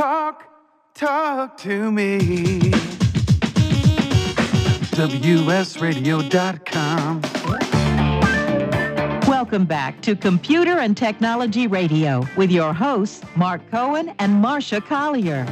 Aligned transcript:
Talk, 0.00 0.48
talk 0.94 1.58
to 1.58 1.92
me. 1.92 2.70
WSRadio.com. 4.96 7.20
Welcome 9.28 9.66
back 9.66 10.00
to 10.00 10.16
Computer 10.16 10.78
and 10.78 10.96
Technology 10.96 11.66
Radio 11.66 12.26
with 12.38 12.50
your 12.50 12.72
hosts, 12.72 13.22
Mark 13.36 13.60
Cohen 13.70 14.14
and 14.18 14.36
Marcia 14.36 14.80
Collier. 14.80 15.44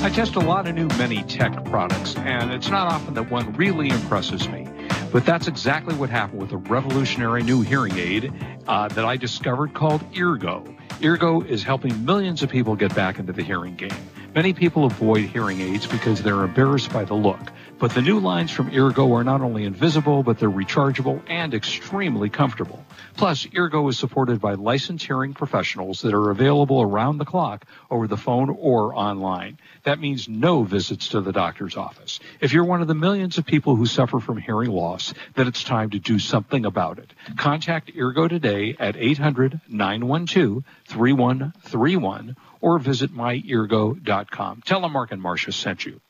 I 0.00 0.10
test 0.14 0.36
a 0.36 0.40
lot 0.40 0.66
of 0.66 0.74
new 0.74 0.88
many 0.96 1.22
tech 1.24 1.62
products, 1.66 2.16
and 2.16 2.50
it's 2.50 2.70
not 2.70 2.90
often 2.90 3.12
that 3.12 3.30
one 3.30 3.52
really 3.52 3.90
impresses 3.90 4.48
me. 4.48 4.66
But 5.12 5.26
that's 5.26 5.46
exactly 5.46 5.94
what 5.94 6.08
happened 6.08 6.40
with 6.40 6.52
a 6.52 6.56
revolutionary 6.56 7.42
new 7.42 7.60
hearing 7.60 7.98
aid 7.98 8.32
uh, 8.66 8.88
that 8.88 9.04
I 9.04 9.18
discovered 9.18 9.74
called 9.74 10.10
Eargo. 10.14 10.77
Eargo 11.00 11.46
is 11.46 11.62
helping 11.62 12.04
millions 12.04 12.42
of 12.42 12.50
people 12.50 12.74
get 12.74 12.92
back 12.92 13.20
into 13.20 13.32
the 13.32 13.42
hearing 13.42 13.76
game. 13.76 13.90
Many 14.34 14.52
people 14.52 14.84
avoid 14.84 15.20
hearing 15.26 15.60
aids 15.60 15.86
because 15.86 16.22
they're 16.22 16.42
embarrassed 16.42 16.92
by 16.92 17.04
the 17.04 17.14
look. 17.14 17.52
But 17.80 17.92
the 17.92 18.02
new 18.02 18.18
lines 18.18 18.50
from 18.50 18.72
Eargo 18.72 19.16
are 19.16 19.22
not 19.22 19.40
only 19.40 19.64
invisible, 19.64 20.24
but 20.24 20.40
they're 20.40 20.50
rechargeable 20.50 21.22
and 21.28 21.54
extremely 21.54 22.28
comfortable. 22.28 22.84
Plus, 23.16 23.46
Eargo 23.46 23.88
is 23.88 23.96
supported 23.96 24.40
by 24.40 24.54
licensed 24.54 25.06
hearing 25.06 25.32
professionals 25.32 26.02
that 26.02 26.12
are 26.12 26.30
available 26.30 26.82
around 26.82 27.18
the 27.18 27.24
clock 27.24 27.66
over 27.88 28.08
the 28.08 28.16
phone 28.16 28.50
or 28.50 28.96
online. 28.96 29.58
That 29.84 30.00
means 30.00 30.28
no 30.28 30.64
visits 30.64 31.10
to 31.10 31.20
the 31.20 31.30
doctor's 31.30 31.76
office. 31.76 32.18
If 32.40 32.52
you're 32.52 32.64
one 32.64 32.82
of 32.82 32.88
the 32.88 32.94
millions 32.96 33.38
of 33.38 33.46
people 33.46 33.76
who 33.76 33.86
suffer 33.86 34.18
from 34.18 34.38
hearing 34.38 34.72
loss, 34.72 35.14
then 35.36 35.46
it's 35.46 35.62
time 35.62 35.90
to 35.90 36.00
do 36.00 36.18
something 36.18 36.64
about 36.64 36.98
it. 36.98 37.12
Contact 37.36 37.94
Eargo 37.94 38.28
today 38.28 38.74
at 38.80 38.96
800 38.96 39.60
912 39.68 40.64
3131 40.86 42.36
or 42.60 42.80
visit 42.80 43.12
myeargo.com. 43.14 44.62
Tell 44.66 44.80
them 44.80 44.92
Mark 44.92 45.12
and 45.12 45.22
Marcia 45.22 45.52
sent 45.52 45.86
you. 45.86 46.00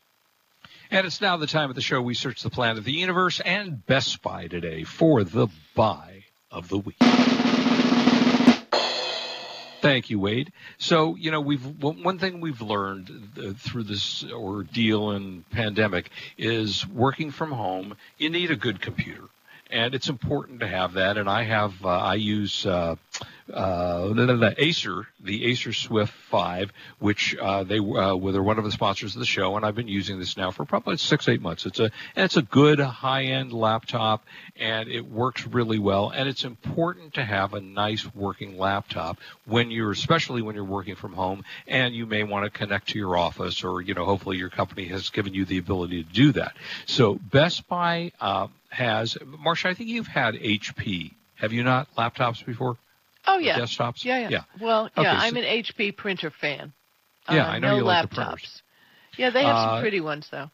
And 0.91 1.07
it's 1.07 1.21
now 1.21 1.37
the 1.37 1.47
time 1.47 1.69
of 1.69 1.77
the 1.77 1.83
show 1.83 2.01
we 2.01 2.15
search 2.15 2.43
the 2.43 2.49
planet 2.49 2.79
of 2.79 2.85
the 2.85 2.93
universe 2.93 3.41
and 3.41 3.85
Best 3.85 4.23
Buy 4.23 4.47
today 4.47 4.85
for 4.85 5.23
the 5.23 5.49
buy 5.75 6.25
of 6.51 6.69
the 6.69 6.79
week. 6.79 6.97
Thank 9.81 10.11
you, 10.11 10.19
Wade. 10.19 10.51
So, 10.79 11.15
you 11.15 11.31
know, 11.31 11.41
we've 11.41 11.65
one 11.83 12.19
thing 12.19 12.41
we've 12.41 12.63
learned 12.63 13.11
uh, 13.39 13.53
through 13.57 13.85
this 13.85 14.25
ordeal 14.25 15.11
and 15.11 15.49
pandemic 15.51 16.11
is 16.37 16.87
working 16.89 17.31
from 17.31 17.53
home. 17.53 17.95
You 18.17 18.31
need 18.31 18.51
a 18.51 18.57
good 18.57 18.81
computer, 18.81 19.25
and 19.71 19.95
it's 19.95 20.09
important 20.09 20.61
to 20.61 20.67
have 20.67 20.95
that. 20.95 21.17
And 21.17 21.29
I 21.29 21.43
have 21.45 21.85
uh, 21.85 21.89
I 21.89 22.15
use 22.15 22.67
uh, 22.67 22.97
uh, 23.53 24.09
the 24.09 24.55
Acer, 24.59 25.07
the 25.21 25.47
Acer 25.47 25.73
Swift 25.73 26.13
5, 26.13 26.73
which 26.99 27.37
uh, 27.37 27.65
they 27.65 27.79
uh, 27.79 28.17
they're 28.17 28.43
one 28.43 28.59
of 28.59 28.65
the 28.65 28.73
sponsors 28.73 29.15
of 29.15 29.21
the 29.21 29.27
show, 29.27 29.57
and 29.57 29.65
I've 29.65 29.75
been 29.75 29.89
using 29.89 30.19
this 30.19 30.37
now 30.37 30.51
for 30.51 30.65
probably 30.65 30.97
six 30.97 31.29
eight 31.29 31.41
months. 31.41 31.67
It's 31.67 31.81
a 31.81 31.91
it's 32.17 32.37
a 32.37 32.43
good 32.43 32.79
high 32.79 33.25
end 33.25 33.53
laptop, 33.53 34.25
and 34.57 34.89
it 34.89 35.11
works 35.11 35.47
really 35.47 35.79
well. 35.79 36.11
And 36.11 36.29
it's 36.29 36.45
important 36.45 37.15
to 37.15 37.25
have 37.25 37.55
a 37.55 37.61
nice 37.61 38.07
working 38.15 38.59
laptop 38.59 39.19
when 39.47 39.71
you're, 39.71 39.93
especially 39.93 40.43
when 40.43 40.55
you're 40.55 40.65
working 40.65 40.95
from 40.95 41.13
home, 41.13 41.45
and 41.67 41.95
you 41.95 42.07
may 42.07 42.25
want 42.25 42.45
to 42.45 42.51
connect 42.51 42.89
to 42.91 42.99
your 42.99 43.17
office, 43.17 43.65
or 43.65 43.81
you 43.81 43.95
know, 43.95 44.05
hopefully 44.05 44.37
your 44.37 44.51
company 44.51 44.87
has 44.87 45.11
given 45.11 45.33
you 45.35 45.45
the 45.45 45.59
ability 45.59 46.05
to 46.05 46.13
do 46.13 46.33
that. 46.33 46.57
So 46.87 47.15
Best 47.15 47.67
Buy 47.69 48.13
uh, 48.21 48.49
has, 48.69 49.17
Marcia, 49.25 49.69
I 49.69 49.75
think 49.75 49.89
you've 49.91 50.07
had 50.07 50.35
HP. 50.35 51.13
Have 51.37 51.53
you 51.53 51.63
not 51.63 51.89
laptops 51.97 52.45
before? 52.45 52.77
Oh 53.27 53.39
yeah. 53.39 53.59
Desktops. 53.59 54.05
Yeah, 54.05 54.19
yeah. 54.21 54.29
Yeah. 54.31 54.43
Well, 54.61 54.91
yeah, 54.97 55.01
Okay, 55.01 55.11
I'm 55.11 55.35
so- 55.35 55.41
an 55.41 55.45
HP 55.45 55.97
printer 55.97 56.31
fan. 56.31 56.73
Yeah, 57.31 57.47
Uh, 57.47 57.51
I 57.51 57.59
know 57.59 57.71
no 57.71 57.77
you 57.77 57.83
like 57.83 58.09
the 58.11 58.17
laptops. 58.17 58.25
printers. 58.27 58.63
Yeah, 59.17 59.31
they 59.31 59.43
have 59.45 59.57
Uh, 59.57 59.67
some 59.75 59.81
pretty 59.83 60.01
ones 60.01 60.29
though. 60.31 60.51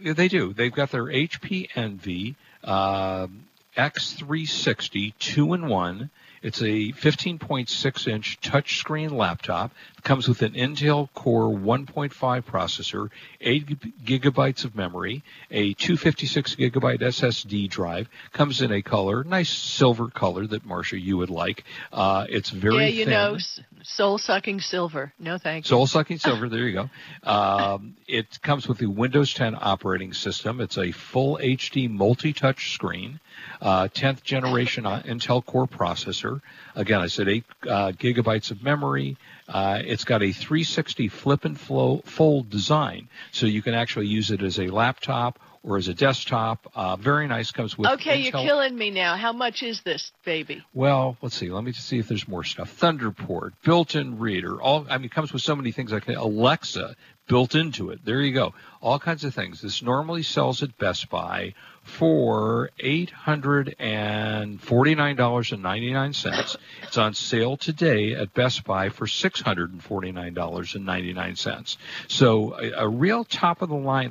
Yeah, 0.00 0.12
they 0.12 0.28
do. 0.28 0.52
They've 0.52 0.72
got 0.72 0.90
their 0.90 1.04
HP 1.06 1.68
Envy 1.74 2.36
um, 2.64 3.44
X360 3.76 5.14
two 5.18 5.54
in 5.54 5.66
one. 5.68 6.10
It's 6.42 6.60
a 6.60 6.92
15.6 6.92 8.08
inch 8.08 8.38
touchscreen 8.40 9.12
laptop. 9.12 9.72
Comes 10.02 10.26
with 10.26 10.42
an 10.42 10.54
Intel 10.54 11.08
Core 11.14 11.48
1.5 11.52 12.10
processor, 12.42 13.10
8 13.40 14.04
gigabytes 14.04 14.64
of 14.64 14.74
memory, 14.74 15.22
a 15.50 15.74
256 15.74 16.56
gigabyte 16.56 17.00
SSD 17.00 17.70
drive. 17.70 18.08
Comes 18.32 18.62
in 18.62 18.72
a 18.72 18.82
color, 18.82 19.22
nice 19.22 19.50
silver 19.50 20.08
color 20.08 20.46
that 20.48 20.66
Marcia 20.66 20.98
you 20.98 21.18
would 21.18 21.30
like. 21.30 21.62
Uh, 21.92 22.26
it's 22.28 22.50
very 22.50 22.78
yeah, 22.78 22.86
you 22.86 23.04
thin. 23.04 23.12
know, 23.12 23.38
soul 23.82 24.18
sucking 24.18 24.60
silver. 24.60 25.12
No, 25.20 25.38
thank 25.38 25.66
you. 25.66 25.68
Soul 25.68 25.86
sucking 25.86 26.18
silver. 26.18 26.48
There 26.48 26.66
you 26.66 26.88
go. 27.24 27.30
Um, 27.30 27.96
it 28.08 28.42
comes 28.42 28.66
with 28.66 28.78
the 28.78 28.86
Windows 28.86 29.32
10 29.34 29.56
operating 29.60 30.12
system. 30.14 30.60
It's 30.60 30.78
a 30.78 30.90
full 30.90 31.38
HD 31.38 31.88
multi-touch 31.88 32.74
screen, 32.74 33.20
uh, 33.60 33.88
10th 33.88 34.22
generation 34.24 34.84
uh, 34.84 35.02
Intel 35.04 35.44
Core 35.44 35.68
processor. 35.68 36.40
Again, 36.74 37.00
I 37.00 37.06
said 37.06 37.28
eight 37.28 37.44
uh, 37.62 37.92
gigabytes 37.92 38.50
of 38.50 38.62
memory. 38.62 39.16
Uh, 39.48 39.82
it's 39.92 40.04
got 40.04 40.22
a 40.22 40.32
360 40.32 41.08
flip 41.08 41.44
and 41.44 41.60
flow 41.60 42.02
fold 42.06 42.48
design, 42.48 43.08
so 43.30 43.44
you 43.44 43.60
can 43.60 43.74
actually 43.74 44.06
use 44.06 44.30
it 44.30 44.42
as 44.42 44.58
a 44.58 44.68
laptop 44.68 45.38
or 45.62 45.76
as 45.76 45.88
a 45.88 45.94
desktop. 45.94 46.66
Uh, 46.74 46.96
very 46.96 47.28
nice. 47.28 47.50
Comes 47.50 47.76
with 47.76 47.90
okay, 47.90 48.18
Intel 48.18 48.22
you're 48.24 48.32
killing 48.32 48.76
me 48.76 48.90
now. 48.90 49.16
How 49.16 49.34
much 49.34 49.62
is 49.62 49.82
this, 49.82 50.10
baby? 50.24 50.64
well, 50.72 51.18
let's 51.20 51.36
see. 51.36 51.50
Let 51.50 51.62
me 51.62 51.72
just 51.72 51.86
see 51.86 51.98
if 51.98 52.08
there's 52.08 52.26
more 52.26 52.42
stuff. 52.42 52.74
Thunderport, 52.80 53.52
built-in 53.64 54.18
reader. 54.18 54.60
All 54.60 54.86
I 54.88 54.96
mean, 54.96 55.04
it 55.06 55.12
comes 55.12 55.30
with 55.30 55.42
so 55.42 55.54
many 55.54 55.72
things 55.72 55.92
like 55.92 56.08
Alexa 56.08 56.96
built 57.28 57.54
into 57.54 57.90
it. 57.90 58.04
There 58.04 58.22
you 58.22 58.32
go. 58.32 58.54
All 58.80 58.98
kinds 58.98 59.24
of 59.24 59.34
things. 59.34 59.60
This 59.60 59.82
normally 59.82 60.22
sells 60.22 60.62
at 60.62 60.76
Best 60.78 61.10
Buy 61.10 61.54
for 61.82 62.70
eight 62.78 63.10
hundred 63.10 63.74
and 63.78 64.60
forty-nine 64.60 65.16
dollars 65.16 65.52
and 65.52 65.62
ninety-nine 65.62 66.12
cents. 66.12 66.56
It's 66.82 66.96
on 66.96 67.14
sale 67.14 67.56
today 67.56 68.14
at 68.14 68.32
Best 68.34 68.64
Buy 68.64 68.88
for 68.88 69.06
six 69.06 69.40
hundred 69.40 69.72
and 69.72 69.82
forty-nine 69.82 70.34
dollars 70.34 70.74
and 70.74 70.86
ninety-nine 70.86 71.36
cents. 71.36 71.78
So 72.08 72.54
a, 72.58 72.84
a 72.84 72.88
real 72.88 73.24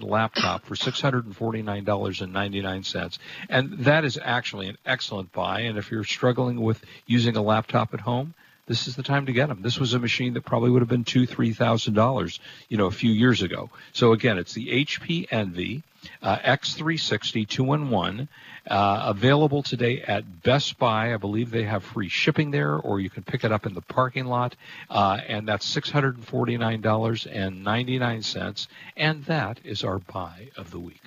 laptop 0.04 0.66
for 0.66 0.76
hundred 1.02 1.26
and 1.26 1.36
forty-nine 1.36 1.84
dollars 1.84 2.22
and 2.22 2.34
ninety-nine 2.34 2.84
cents, 2.84 3.20
and 3.50 3.72
that 3.80 4.06
is 4.06 4.20
actually 4.22 4.68
an 4.68 4.78
excellent 4.86 5.31
buy. 5.31 5.62
And 5.62 5.78
if 5.78 5.92
you're 5.92 6.04
struggling 6.04 6.62
with 6.62 6.84
using 7.06 7.36
a 7.36 7.42
laptop 7.42 7.94
at 7.94 8.02
home, 8.02 8.34
this 8.68 8.88
is 8.88 8.96
the 8.96 9.04
time 9.04 9.26
to 9.26 9.34
get 9.34 9.48
them. 9.48 9.62
This 9.62 9.80
was 9.80 9.94
a 9.94 10.00
machine 10.00 10.34
that 10.34 10.46
probably 10.46 10.70
would 10.70 10.82
have 10.82 10.90
been 10.90 11.04
two, 11.04 11.26
three 11.26 11.54
thousand 11.54 11.94
dollars, 11.94 12.40
you 12.70 12.78
know, 12.78 12.86
a 12.86 12.92
few 12.92 13.12
years 13.12 13.42
ago. 13.42 13.70
So 13.94 14.14
again, 14.14 14.38
it's 14.38 14.54
the 14.54 14.86
HP 14.86 15.28
Envy 15.32 15.84
uh, 16.22 16.38
X360 16.38 17.48
two-in-one, 17.48 18.28
uh, 18.68 19.04
available 19.08 19.64
today 19.64 20.02
at 20.02 20.44
Best 20.44 20.78
Buy. 20.78 21.14
I 21.14 21.18
believe 21.18 21.52
they 21.52 21.64
have 21.64 21.84
free 21.84 22.10
shipping 22.10 22.52
there, 22.52 22.76
or 22.76 23.00
you 23.00 23.10
can 23.10 23.24
pick 23.24 23.44
it 23.44 23.52
up 23.52 23.66
in 23.66 23.74
the 23.74 23.82
parking 23.82 24.26
lot, 24.26 24.56
uh, 24.90 25.20
and 25.28 25.48
that's 25.48 25.66
six 25.66 25.90
hundred 25.90 26.18
and 26.18 26.26
forty-nine 26.26 26.82
dollars 26.82 27.26
and 27.26 27.64
ninety-nine 27.64 28.22
cents. 28.22 28.68
And 28.96 29.26
that 29.26 29.60
is 29.64 29.84
our 29.84 30.00
buy 30.00 30.50
of 30.58 30.72
the 30.72 30.80
week. 30.80 31.02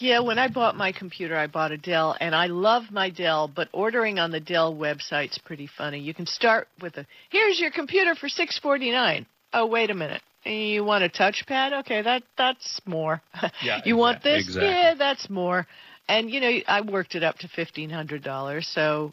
Yeah, 0.00 0.20
when 0.20 0.38
I 0.38 0.48
bought 0.48 0.76
my 0.76 0.92
computer, 0.92 1.36
I 1.36 1.46
bought 1.46 1.72
a 1.72 1.76
Dell, 1.76 2.16
and 2.18 2.34
I 2.34 2.46
love 2.46 2.84
my 2.90 3.10
Dell, 3.10 3.48
but 3.48 3.68
ordering 3.72 4.18
on 4.18 4.30
the 4.30 4.40
Dell 4.40 4.74
website's 4.74 5.36
pretty 5.38 5.68
funny. 5.76 5.98
You 5.98 6.14
can 6.14 6.24
start 6.24 6.68
with 6.80 6.96
a, 6.96 7.06
here's 7.28 7.60
your 7.60 7.70
computer 7.70 8.14
for 8.14 8.28
six 8.28 8.58
forty 8.58 8.90
nine. 8.90 9.26
Oh, 9.52 9.66
wait 9.66 9.90
a 9.90 9.94
minute. 9.94 10.22
You 10.44 10.84
want 10.84 11.04
a 11.04 11.10
touchpad? 11.10 11.80
Okay, 11.80 12.00
that 12.00 12.22
that's 12.38 12.80
more. 12.86 13.20
Yeah, 13.62 13.80
you 13.84 13.96
want 13.96 14.22
this? 14.22 14.46
exactly. 14.48 14.70
Yeah, 14.70 14.94
that's 14.94 15.28
more. 15.28 15.66
And 16.08 16.30
you 16.30 16.40
know, 16.40 16.50
I 16.66 16.80
worked 16.80 17.14
it 17.14 17.22
up 17.22 17.36
to 17.38 17.48
fifteen 17.48 17.90
hundred 17.90 18.24
dollars. 18.24 18.66
So 18.74 19.12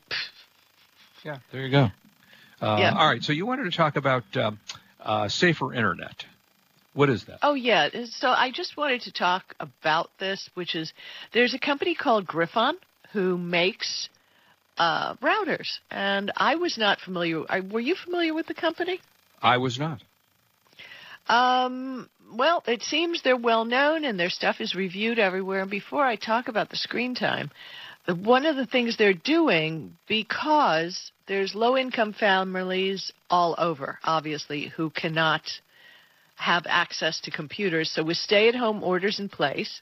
Yeah, 1.25 1.39
there 1.51 1.65
you 1.65 1.71
go. 1.71 1.87
Uh, 2.61 2.77
Yeah. 2.79 2.95
All 2.97 3.07
right, 3.07 3.21
so 3.21 3.33
you 3.33 3.45
wanted 3.45 3.69
to 3.69 3.75
talk 3.75 3.97
about 3.97 4.23
um, 4.37 4.57
uh, 5.01 5.27
safer 5.27 5.73
internet. 5.73 6.23
What 6.97 7.11
is 7.11 7.25
that? 7.25 7.37
Oh 7.43 7.53
yeah. 7.53 7.89
So 8.05 8.29
I 8.29 8.49
just 8.49 8.75
wanted 8.75 9.01
to 9.01 9.11
talk 9.11 9.53
about 9.59 10.09
this, 10.19 10.49
which 10.55 10.73
is 10.73 10.91
there's 11.31 11.53
a 11.53 11.59
company 11.59 11.93
called 11.93 12.25
Gryphon 12.25 12.75
who 13.13 13.37
makes 13.37 14.09
uh, 14.79 15.13
routers, 15.17 15.77
and 15.91 16.31
I 16.35 16.55
was 16.55 16.75
not 16.75 16.99
familiar. 16.99 17.43
I, 17.49 17.59
were 17.59 17.79
you 17.79 17.95
familiar 18.03 18.33
with 18.33 18.47
the 18.47 18.55
company? 18.55 18.99
I 19.43 19.57
was 19.57 19.77
not. 19.77 20.01
Um, 21.27 22.09
well, 22.33 22.63
it 22.65 22.81
seems 22.81 23.21
they're 23.21 23.37
well 23.37 23.65
known 23.65 24.03
and 24.03 24.19
their 24.19 24.31
stuff 24.31 24.59
is 24.59 24.73
reviewed 24.73 25.19
everywhere. 25.19 25.61
And 25.61 25.69
before 25.69 26.03
I 26.03 26.15
talk 26.15 26.47
about 26.47 26.71
the 26.71 26.77
screen 26.77 27.13
time, 27.13 27.51
one 28.07 28.47
of 28.47 28.55
the 28.55 28.65
things 28.65 28.97
they're 28.97 29.13
doing 29.13 29.95
because 30.07 31.11
there's 31.27 31.53
low 31.53 31.77
income 31.77 32.13
families 32.13 33.11
all 33.29 33.53
over, 33.59 33.99
obviously, 34.03 34.69
who 34.75 34.89
cannot 34.89 35.43
have 36.37 36.65
access 36.67 37.19
to 37.21 37.31
computers. 37.31 37.91
So 37.91 38.03
with 38.03 38.17
stay 38.17 38.47
at 38.47 38.55
home 38.55 38.83
orders 38.83 39.19
in 39.19 39.27
place, 39.27 39.81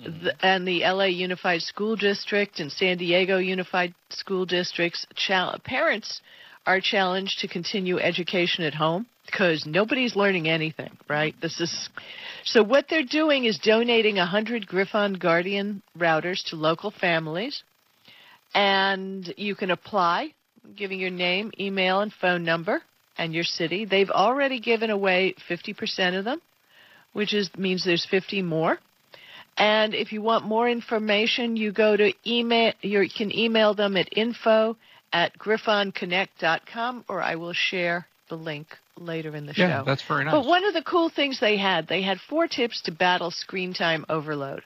mm-hmm. 0.00 0.24
the, 0.24 0.46
and 0.46 0.68
the 0.68 0.80
LA 0.80 1.06
Unified 1.06 1.62
School 1.62 1.96
District 1.96 2.60
and 2.60 2.70
San 2.70 2.98
Diego 2.98 3.38
Unified 3.38 3.94
School 4.10 4.44
Districts, 4.46 5.06
chal- 5.16 5.58
parents 5.64 6.20
are 6.66 6.80
challenged 6.80 7.40
to 7.40 7.48
continue 7.48 7.98
education 7.98 8.64
at 8.64 8.74
home 8.74 9.06
because 9.26 9.64
nobody's 9.66 10.16
learning 10.16 10.48
anything, 10.48 10.96
right? 11.08 11.34
This 11.40 11.60
is 11.60 11.88
so 12.44 12.62
what 12.62 12.86
they're 12.88 13.02
doing 13.02 13.44
is 13.44 13.58
donating 13.58 14.16
100 14.16 14.66
Gryphon 14.66 15.14
Guardian 15.14 15.82
routers 15.98 16.44
to 16.50 16.56
local 16.56 16.90
families, 16.90 17.62
and 18.54 19.32
you 19.36 19.54
can 19.54 19.70
apply, 19.70 20.34
giving 20.76 21.00
your 21.00 21.10
name, 21.10 21.52
email, 21.58 22.00
and 22.00 22.12
phone 22.12 22.44
number, 22.44 22.82
and 23.16 23.34
your 23.34 23.44
city. 23.44 23.84
They've 23.84 24.10
already 24.10 24.60
given 24.60 24.90
away 24.90 25.34
50% 25.48 26.18
of 26.18 26.24
them, 26.24 26.40
which 27.12 27.32
is 27.34 27.50
means 27.56 27.84
there's 27.84 28.06
50 28.06 28.42
more. 28.42 28.78
And 29.56 29.94
if 29.94 30.12
you 30.12 30.20
want 30.20 30.44
more 30.44 30.68
information, 30.68 31.56
you 31.56 31.70
go 31.72 31.96
to 31.96 32.12
email. 32.26 32.72
You 32.82 33.08
can 33.08 33.36
email 33.36 33.74
them 33.74 33.96
at 33.96 34.08
info 34.16 34.76
at 35.12 35.38
gryphonconnect.com, 35.38 37.04
or 37.08 37.22
I 37.22 37.36
will 37.36 37.52
share 37.52 38.06
the 38.28 38.34
link 38.36 38.66
later 38.98 39.34
in 39.36 39.46
the 39.46 39.54
Yeah, 39.56 39.80
show. 39.80 39.84
that's 39.84 40.02
very 40.02 40.24
nice. 40.24 40.32
But 40.32 40.46
one 40.46 40.64
of 40.64 40.74
the 40.74 40.82
cool 40.82 41.08
things 41.08 41.38
they 41.40 41.56
had, 41.56 41.86
they 41.86 42.02
had 42.02 42.18
four 42.28 42.48
tips 42.48 42.82
to 42.82 42.92
battle 42.92 43.30
screen 43.30 43.74
time 43.74 44.04
overload. 44.08 44.62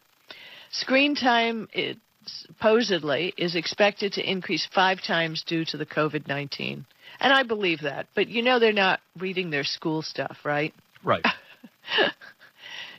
Screen 0.71 1.15
time 1.15 1.69
it 1.73 1.99
supposedly 2.27 3.33
is 3.37 3.55
expected 3.57 4.13
to 4.15 4.31
increase 4.31 4.67
five 4.75 5.03
times 5.03 5.43
due 5.43 5.65
to 5.67 5.77
the 5.77 5.87
COVID 5.87 6.27
19. 6.29 6.87
And 7.21 7.33
I 7.33 7.43
believe 7.43 7.81
that. 7.83 8.07
But 8.15 8.29
you 8.29 8.43
know, 8.43 8.59
they're 8.59 8.73
not 8.73 9.01
reading 9.19 9.51
their 9.51 9.65
school 9.65 10.03
stuff, 10.03 10.39
right? 10.45 10.73
right. 11.05 11.25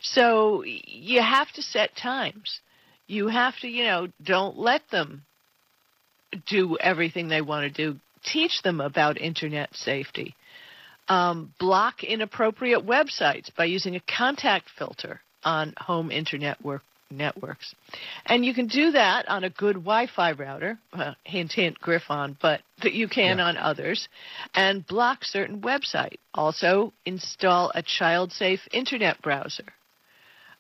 So 0.02 0.64
you 0.64 1.22
have 1.22 1.52
to 1.54 1.62
set 1.62 1.96
times. 1.96 2.60
You 3.08 3.28
have 3.28 3.54
to, 3.62 3.68
you 3.68 3.86
know, 3.86 4.08
don't 4.24 4.58
let 4.58 4.82
them 4.92 5.24
do 6.48 6.78
everything 6.80 7.28
they 7.28 7.42
want 7.42 7.74
to 7.74 7.92
do. 7.94 8.00
Teach 8.24 8.62
them 8.64 8.82
about 8.82 9.20
internet 9.20 9.74
safety. 9.76 10.36
Um, 11.08 11.54
block 11.60 12.04
inappropriate 12.04 12.86
websites 12.86 13.54
by 13.56 13.66
using 13.66 13.96
a 13.96 14.02
contact 14.02 14.70
filter 14.78 15.22
on 15.44 15.74
home 15.78 16.12
internet 16.12 16.64
work 16.64 16.84
networks. 17.12 17.74
And 18.26 18.46
you 18.46 18.54
can 18.54 18.68
do 18.68 18.92
that 18.92 19.28
on 19.28 19.44
a 19.44 19.50
good 19.50 19.76
Wi-Fi 19.76 20.32
router, 20.34 20.78
uh, 20.94 21.14
hint 21.24 21.52
hint 21.54 21.80
Gryphon, 21.80 22.38
but 22.42 22.62
that 22.84 22.94
you 22.94 23.08
can 23.08 23.38
Yeah. 23.40 23.46
on 23.46 23.58
others, 23.58 24.08
and 24.54 24.86
block 24.86 25.24
certain 25.24 25.62
websites. 25.62 26.18
Also 26.34 26.94
install 27.06 27.72
a 27.76 27.82
child-safe 27.82 28.68
internet 28.72 29.22
browser. 29.22 29.66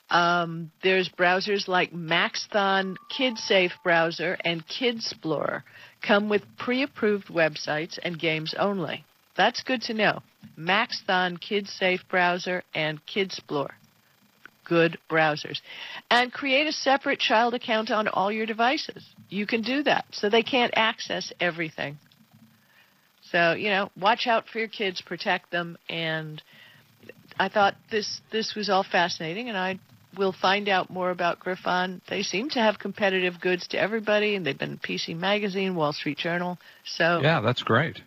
Um, 0.09 0.71
there's 0.81 1.07
browsers 1.07 1.67
like 1.67 1.91
Maxthon 1.93 2.95
KidSafe 3.15 3.73
browser 3.83 4.37
and 4.43 4.65
Kidsplorer 4.67 5.61
come 6.01 6.29
with 6.29 6.41
pre-approved 6.57 7.27
websites 7.27 7.99
and 8.01 8.17
games 8.17 8.55
only. 8.57 9.05
That's 9.35 9.61
good 9.61 9.83
to 9.83 9.93
know. 9.93 10.23
Maxthon 10.57 11.37
KidSafe 11.37 12.07
browser 12.09 12.63
and 12.73 12.99
Kidsplorer. 13.05 13.75
Good 14.69 14.97
browsers. 15.09 15.59
And 16.09 16.31
create 16.31 16.67
a 16.67 16.71
separate 16.71 17.19
child 17.19 17.53
account 17.53 17.91
on 17.91 18.07
all 18.07 18.31
your 18.31 18.45
devices. 18.45 19.03
You 19.27 19.45
can 19.45 19.61
do 19.61 19.83
that 19.83 20.05
so 20.11 20.29
they 20.29 20.43
can't 20.43 20.71
access 20.75 21.33
everything. 21.39 21.97
So, 23.31 23.53
you 23.53 23.69
know, 23.69 23.91
watch 23.99 24.27
out 24.27 24.47
for 24.47 24.59
your 24.59 24.67
kids, 24.67 25.01
protect 25.01 25.51
them 25.51 25.77
and 25.89 26.41
I 27.39 27.47
thought 27.47 27.75
this 27.89 28.21
this 28.31 28.53
was 28.53 28.69
all 28.69 28.83
fascinating 28.83 29.49
and 29.49 29.57
I 29.57 29.79
will 30.17 30.33
find 30.33 30.67
out 30.67 30.89
more 30.89 31.09
about 31.09 31.39
Gryphon. 31.39 32.01
They 32.09 32.21
seem 32.21 32.49
to 32.49 32.59
have 32.59 32.79
competitive 32.79 33.39
goods 33.39 33.67
to 33.69 33.79
everybody 33.79 34.35
and 34.35 34.45
they've 34.45 34.57
been 34.57 34.77
PC 34.77 35.15
Magazine, 35.15 35.75
Wall 35.75 35.93
Street 35.93 36.17
Journal. 36.17 36.57
So 36.85 37.21
Yeah, 37.21 37.41
that's 37.41 37.63
great. 37.63 38.01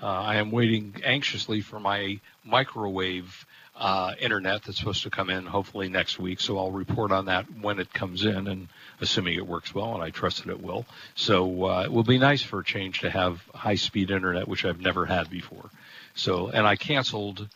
Uh, 0.00 0.06
I 0.06 0.36
am 0.36 0.50
waiting 0.50 0.94
anxiously 1.04 1.60
for 1.60 1.80
my 1.80 2.20
microwave 2.44 3.46
uh, 3.78 4.14
internet 4.20 4.64
that's 4.64 4.78
supposed 4.78 5.04
to 5.04 5.10
come 5.10 5.30
in 5.30 5.46
hopefully 5.46 5.88
next 5.88 6.18
week. 6.18 6.40
So 6.40 6.58
I'll 6.58 6.72
report 6.72 7.12
on 7.12 7.26
that 7.26 7.46
when 7.62 7.78
it 7.78 7.92
comes 7.92 8.24
in, 8.24 8.48
and 8.48 8.68
assuming 9.00 9.34
it 9.34 9.46
works 9.46 9.74
well, 9.74 9.94
and 9.94 10.02
I 10.02 10.10
trust 10.10 10.44
that 10.44 10.50
it 10.50 10.60
will. 10.60 10.84
So 11.14 11.64
uh, 11.64 11.82
it 11.84 11.92
will 11.92 12.04
be 12.04 12.18
nice 12.18 12.42
for 12.42 12.58
a 12.60 12.64
change 12.64 13.00
to 13.00 13.10
have 13.10 13.40
high-speed 13.54 14.10
internet, 14.10 14.48
which 14.48 14.64
I've 14.64 14.80
never 14.80 15.06
had 15.06 15.30
before. 15.30 15.70
So, 16.14 16.48
and 16.48 16.66
I 16.66 16.74
canceled 16.76 17.48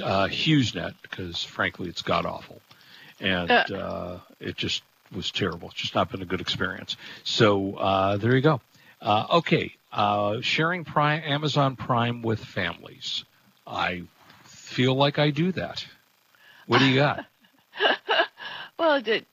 uh, 0.00 0.28
HughesNet 0.28 0.94
because, 1.02 1.42
frankly, 1.42 1.88
it's 1.88 2.02
god 2.02 2.24
awful, 2.24 2.60
and 3.20 3.50
Uh. 3.50 4.18
it 4.38 4.56
just 4.56 4.82
was 5.12 5.30
terrible. 5.32 5.68
It's 5.70 5.80
just 5.80 5.94
not 5.94 6.10
been 6.10 6.22
a 6.22 6.26
good 6.26 6.40
experience. 6.40 6.96
So 7.24 7.74
uh, 7.74 8.16
there 8.16 8.34
you 8.34 8.40
go. 8.42 8.60
Uh, 9.00 9.26
okay, 9.38 9.74
uh, 9.92 10.40
sharing 10.40 10.84
Prime, 10.84 11.22
Amazon 11.24 11.76
Prime 11.76 12.22
with 12.22 12.44
families. 12.44 13.24
I 13.66 14.02
feel 14.66 14.94
like 14.94 15.18
I 15.18 15.30
do 15.30 15.52
that. 15.52 15.84
What 16.66 16.78
do 16.80 16.86
you 16.86 16.96
got? 16.96 17.24
well 18.78 19.00
the, 19.02 19.24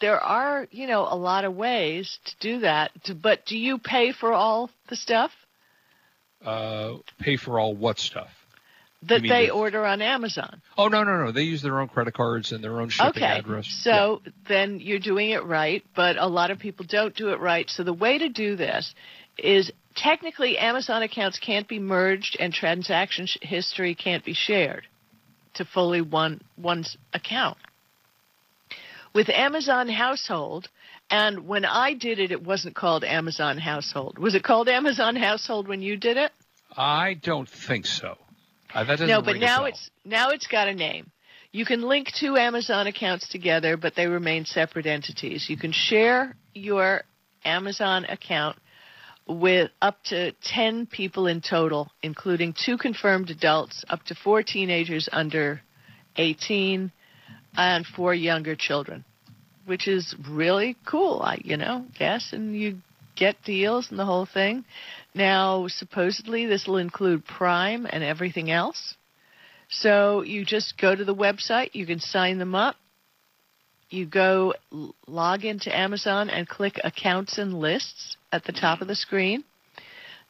there 0.00 0.20
are, 0.20 0.66
you 0.70 0.86
know, 0.86 1.06
a 1.08 1.16
lot 1.16 1.44
of 1.44 1.54
ways 1.54 2.18
to 2.24 2.32
do 2.40 2.60
that. 2.60 2.90
To, 3.04 3.14
but 3.14 3.44
do 3.46 3.58
you 3.58 3.78
pay 3.78 4.12
for 4.12 4.32
all 4.32 4.70
the 4.88 4.96
stuff 4.96 5.30
Uh, 6.44 6.94
pay 7.18 7.36
for 7.36 7.58
all 7.58 7.74
what 7.74 7.98
stuff? 7.98 8.28
that 9.02 9.22
they 9.22 9.46
the- 9.46 9.50
order 9.50 9.84
on 9.84 10.02
Amazon? 10.02 10.60
Oh 10.76 10.88
no 10.88 11.02
no 11.04 11.24
no! 11.24 11.32
They 11.32 11.42
use 11.42 11.62
their 11.62 11.80
own 11.80 11.88
credit 11.88 12.14
cards 12.14 12.52
and 12.52 12.62
their 12.62 12.80
own 12.80 12.90
shipping 12.90 13.22
okay. 13.22 13.38
address. 13.38 13.66
So 13.82 14.20
then 14.48 14.78
you're 14.80 14.98
doing 14.98 15.30
it 15.30 15.44
right, 15.44 15.82
but 15.96 16.16
a 16.18 16.26
lot 16.26 16.50
of 16.50 16.58
people 16.58 16.84
don't 16.88 17.14
do 17.14 17.30
it 17.30 17.40
right. 17.40 17.68
So 17.70 17.82
the 17.82 17.94
way 17.94 18.18
to 18.18 18.28
do 18.28 18.56
this 18.56 18.94
is 19.38 19.72
technically 19.94 20.58
Amazon 20.58 21.02
accounts 21.02 21.38
can't 21.38 21.68
be 21.68 21.78
merged 21.78 22.36
and 22.38 22.52
transaction 22.52 23.26
sh- 23.26 23.38
history 23.42 23.94
can't 23.94 24.24
be 24.24 24.34
shared 24.34 24.86
to 25.54 25.64
fully 25.64 26.00
one 26.00 26.40
one's 26.56 26.96
account. 27.12 27.58
With 29.12 29.28
Amazon 29.28 29.88
Household, 29.88 30.68
and 31.10 31.48
when 31.48 31.64
I 31.64 31.94
did 31.94 32.20
it, 32.20 32.30
it 32.30 32.42
wasn't 32.44 32.76
called 32.76 33.02
Amazon 33.02 33.58
Household. 33.58 34.18
Was 34.18 34.36
it 34.36 34.44
called 34.44 34.68
Amazon 34.68 35.16
Household 35.16 35.66
when 35.66 35.82
you 35.82 35.96
did 35.96 36.16
it? 36.16 36.30
I 36.76 37.14
don't 37.14 37.48
think 37.48 37.86
so. 37.86 38.16
Uh, 38.72 38.84
that 38.84 39.00
No, 39.00 39.20
but 39.20 39.36
now 39.38 39.64
it's 39.64 39.90
now 40.04 40.30
it's 40.30 40.46
got 40.46 40.68
a 40.68 40.74
name. 40.74 41.10
You 41.50 41.64
can 41.64 41.82
link 41.82 42.12
two 42.12 42.36
Amazon 42.36 42.86
accounts 42.86 43.28
together, 43.28 43.76
but 43.76 43.96
they 43.96 44.06
remain 44.06 44.44
separate 44.44 44.86
entities. 44.86 45.50
You 45.50 45.56
can 45.56 45.72
share 45.72 46.36
your 46.54 47.02
Amazon 47.44 48.04
account 48.04 48.56
with 49.38 49.70
up 49.80 50.02
to 50.04 50.32
10 50.42 50.86
people 50.86 51.26
in 51.26 51.40
total, 51.40 51.90
including 52.02 52.54
two 52.64 52.76
confirmed 52.76 53.30
adults, 53.30 53.84
up 53.88 54.02
to 54.04 54.14
four 54.14 54.42
teenagers 54.42 55.08
under 55.12 55.60
18, 56.16 56.90
and 57.56 57.86
four 57.86 58.14
younger 58.14 58.54
children, 58.56 59.04
which 59.66 59.88
is 59.88 60.14
really 60.28 60.76
cool, 60.86 61.20
I, 61.22 61.38
you 61.42 61.56
know, 61.56 61.86
guess, 61.98 62.32
and 62.32 62.56
you 62.56 62.78
get 63.16 63.42
deals 63.44 63.88
and 63.90 63.98
the 63.98 64.04
whole 64.04 64.26
thing. 64.26 64.64
Now, 65.14 65.66
supposedly, 65.68 66.46
this 66.46 66.66
will 66.66 66.78
include 66.78 67.24
Prime 67.24 67.86
and 67.88 68.02
everything 68.02 68.50
else. 68.50 68.94
So 69.68 70.22
you 70.22 70.44
just 70.44 70.78
go 70.78 70.94
to 70.94 71.04
the 71.04 71.14
website, 71.14 71.70
you 71.74 71.86
can 71.86 72.00
sign 72.00 72.38
them 72.38 72.54
up. 72.54 72.76
You 73.88 74.06
go 74.06 74.54
log 75.08 75.44
into 75.44 75.76
Amazon 75.76 76.30
and 76.30 76.48
click 76.48 76.80
Accounts 76.84 77.38
and 77.38 77.58
Lists 77.58 78.16
at 78.32 78.44
the 78.44 78.52
top 78.52 78.80
of 78.80 78.88
the 78.88 78.94
screen. 78.94 79.44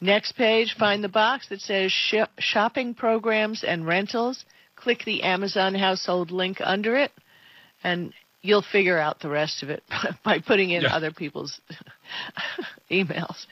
Next 0.00 0.32
page, 0.32 0.74
find 0.78 1.04
the 1.04 1.08
box 1.10 1.48
that 1.50 1.60
says 1.60 1.92
shop- 1.92 2.30
Shopping 2.38 2.94
Programs 2.94 3.62
and 3.62 3.86
Rentals. 3.86 4.44
Click 4.76 5.02
the 5.04 5.22
Amazon 5.22 5.74
Household 5.74 6.30
link 6.30 6.58
under 6.64 6.96
it, 6.96 7.12
and 7.84 8.14
you'll 8.40 8.62
figure 8.72 8.98
out 8.98 9.20
the 9.20 9.28
rest 9.28 9.62
of 9.62 9.68
it 9.68 9.82
by 10.24 10.38
putting 10.38 10.70
in 10.70 10.82
Yeah. 10.82 10.94
other 10.96 11.10
people's 11.10 11.60
emails. 12.90 13.44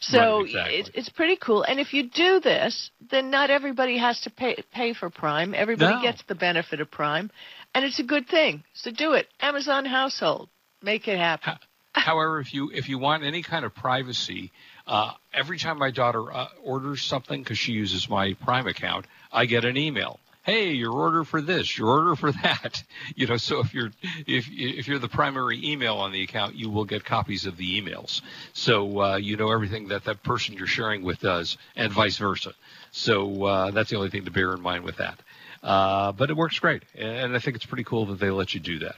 So 0.00 0.38
Right, 0.38 0.44
exactly. 0.46 0.74
it's, 0.76 0.90
it's 0.94 1.08
pretty 1.08 1.36
cool. 1.36 1.64
And 1.64 1.80
if 1.80 1.92
you 1.92 2.08
do 2.08 2.38
this, 2.38 2.90
then 3.10 3.30
not 3.30 3.50
everybody 3.50 3.98
has 3.98 4.20
to 4.20 4.30
pay 4.30 4.62
pay 4.72 4.94
for 4.94 5.10
Prime. 5.10 5.54
Everybody 5.54 5.96
No. 5.96 6.02
gets 6.02 6.22
the 6.28 6.36
benefit 6.36 6.80
of 6.80 6.88
Prime, 6.90 7.30
and 7.74 7.84
it's 7.84 7.98
a 7.98 8.04
good 8.04 8.28
thing. 8.28 8.62
So 8.74 8.92
do 8.92 9.14
it. 9.14 9.26
Amazon 9.40 9.84
Household, 9.84 10.48
make 10.82 11.08
it 11.08 11.18
happen. 11.18 11.54
However, 11.96 12.40
if 12.40 12.52
you 12.52 12.70
if 12.72 12.88
you 12.90 12.98
want 12.98 13.24
any 13.24 13.42
kind 13.42 13.64
of 13.64 13.74
privacy, 13.74 14.52
uh, 14.86 15.12
every 15.32 15.58
time 15.58 15.78
my 15.78 15.90
daughter 15.90 16.30
uh, 16.30 16.48
orders 16.62 17.02
something 17.02 17.42
because 17.42 17.58
she 17.58 17.72
uses 17.72 18.08
my 18.08 18.34
Prime 18.34 18.66
account, 18.66 19.06
I 19.32 19.46
get 19.46 19.64
an 19.64 19.78
email. 19.78 20.20
Hey, 20.42 20.72
your 20.74 20.92
order 20.92 21.24
for 21.24 21.40
this, 21.40 21.76
your 21.76 21.88
order 21.88 22.14
for 22.14 22.30
that. 22.30 22.82
You 23.16 23.26
know, 23.26 23.38
so 23.38 23.60
if 23.60 23.72
you're 23.72 23.92
if 24.26 24.48
if 24.50 24.86
you're 24.86 24.98
the 24.98 25.08
primary 25.08 25.58
email 25.64 25.96
on 25.96 26.12
the 26.12 26.22
account, 26.22 26.54
you 26.54 26.68
will 26.68 26.84
get 26.84 27.04
copies 27.04 27.46
of 27.46 27.56
the 27.56 27.80
emails. 27.80 28.20
So 28.52 29.00
uh, 29.00 29.16
you 29.16 29.36
know 29.38 29.50
everything 29.50 29.88
that 29.88 30.04
that 30.04 30.22
person 30.22 30.54
you're 30.54 30.66
sharing 30.66 31.02
with 31.02 31.20
does, 31.20 31.56
and 31.76 31.90
vice 31.90 32.18
versa. 32.18 32.52
So 32.92 33.44
uh, 33.44 33.70
that's 33.70 33.88
the 33.88 33.96
only 33.96 34.10
thing 34.10 34.26
to 34.26 34.30
bear 34.30 34.52
in 34.52 34.60
mind 34.60 34.84
with 34.84 34.98
that. 34.98 35.18
Uh, 35.62 36.12
but 36.12 36.28
it 36.28 36.36
works 36.36 36.58
great, 36.58 36.82
and 36.94 37.34
I 37.34 37.38
think 37.38 37.56
it's 37.56 37.66
pretty 37.66 37.84
cool 37.84 38.04
that 38.06 38.18
they 38.18 38.30
let 38.30 38.52
you 38.52 38.60
do 38.60 38.80
that. 38.80 38.96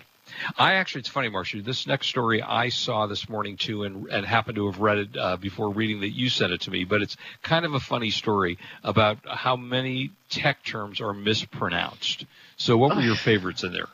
I 0.56 0.74
actually, 0.74 1.00
it's 1.00 1.08
funny, 1.08 1.28
Marcia. 1.28 1.62
This 1.62 1.86
next 1.86 2.08
story 2.08 2.42
I 2.42 2.68
saw 2.68 3.06
this 3.06 3.28
morning 3.28 3.56
too, 3.56 3.84
and, 3.84 4.06
and 4.08 4.26
happened 4.26 4.56
to 4.56 4.70
have 4.70 4.80
read 4.80 4.98
it 4.98 5.16
uh, 5.16 5.36
before 5.36 5.70
reading 5.72 6.00
that 6.00 6.10
you 6.10 6.28
sent 6.28 6.52
it 6.52 6.62
to 6.62 6.70
me. 6.70 6.84
But 6.84 7.02
it's 7.02 7.16
kind 7.42 7.64
of 7.64 7.74
a 7.74 7.80
funny 7.80 8.10
story 8.10 8.58
about 8.82 9.18
how 9.26 9.56
many 9.56 10.10
tech 10.30 10.64
terms 10.64 11.00
are 11.00 11.12
mispronounced. 11.12 12.26
So, 12.56 12.76
what 12.76 12.96
were 12.96 13.02
your 13.02 13.16
favorites 13.16 13.64
in 13.64 13.72
there? 13.72 13.88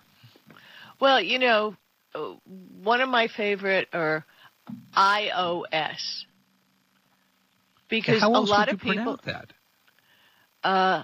Well, 1.00 1.20
you 1.20 1.38
know, 1.38 1.76
uh, 2.14 2.34
one 2.82 3.00
of 3.00 3.08
my 3.08 3.28
favorite 3.28 3.88
are 3.92 4.24
iOS 4.96 6.24
because 7.88 8.22
a 8.22 8.28
lot 8.28 8.72
of 8.72 8.80
people. 8.80 9.18
that? 9.24 9.52
Uh, 10.62 11.02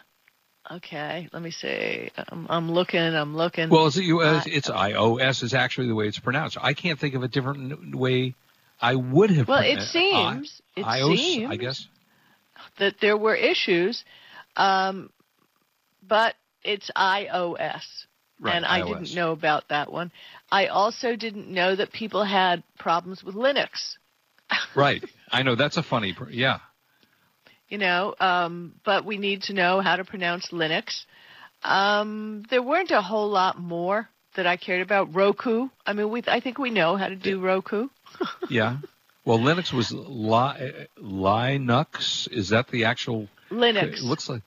okay, 0.77 1.29
let 1.33 1.43
me 1.43 1.51
see. 1.51 2.11
I'm, 2.29 2.47
I'm 2.49 2.73
looking. 2.73 3.01
I'm 3.01 3.37
looking. 3.37 3.69
Well, 3.69 3.87
it's, 3.87 3.97
you, 3.97 4.21
uh, 4.21 4.43
it's 4.47 4.69
iOS 4.69 5.43
is 5.43 5.55
actually 5.55 5.89
the 5.89 5.95
way 5.95 6.07
it's 6.07 6.19
pronounced. 6.19 6.57
I 6.61 6.75
can't 6.75 6.99
think 6.99 7.15
of 7.15 7.23
a 7.23 7.29
different 7.29 7.95
way 7.95 8.35
I 8.81 8.95
would 8.95 9.31
have. 9.31 9.49
well, 9.49 9.63
it 9.63 9.83
seems. 9.83 10.63
It 10.77 10.85
iOS, 10.85 11.17
seems 11.17 11.51
I 11.51 11.57
guess. 11.57 11.87
that 12.79 12.95
there 13.01 13.17
were 13.17 13.35
issues, 13.35 14.05
um, 14.57 15.11
but 16.07 16.35
it's 16.63 16.91
iOS. 16.97 17.83
Right, 18.43 18.57
and 18.57 18.65
I 18.65 18.81
iOS. 18.81 18.87
didn't 18.87 19.15
know 19.15 19.33
about 19.33 19.69
that 19.69 19.93
one. 19.93 20.11
I 20.51 20.69
also 20.69 21.15
didn't 21.15 21.49
know 21.49 21.77
that 21.77 21.93
people 21.93 22.25
had 22.25 22.63
problems 22.79 23.23
with 23.23 23.35
Linux. 23.35 23.97
Right. 24.75 25.05
I 25.31 25.43
know 25.43 25.55
that's 25.55 25.77
a 25.77 25.83
funny. 25.83 26.17
Yeah. 26.31 26.59
You 27.71 27.79
know, 27.79 28.15
um, 28.19 28.75
but 28.85 29.05
we 29.05 29.17
need 29.17 29.43
to 29.45 29.55
know 29.55 29.81
how 29.81 29.97
to 29.97 30.05
pronounce 30.05 30.49
Linux. 30.49 31.05
Um, 31.63 32.45
there 32.51 32.63
weren't 32.63 32.91
a 32.91 33.01
whole 33.01 33.29
lot 33.29 33.59
more 33.61 34.09
that 34.35 34.47
I 34.47 34.57
cared 34.57 34.83
about. 34.83 35.15
Roku. 35.15 35.69
I 35.87 35.93
mean, 35.93 36.11
we 36.11 36.23
I 36.27 36.41
think 36.41 36.59
we 36.59 36.71
know 36.71 36.97
how 36.97 37.09
to 37.09 37.17
do 37.17 37.41
Roku. 37.41 37.89
Yeah. 38.51 38.79
Well, 39.25 39.39
Linux 39.39 39.73
was 39.73 39.93
li- 39.93 40.87
Linux. 41.01 42.31
Is 42.33 42.49
that 42.49 42.69
the 42.69 42.87
actual? 42.87 43.29
Linux. 43.51 43.99
It 43.99 44.01
looks 44.01 44.29
like. 44.29 44.43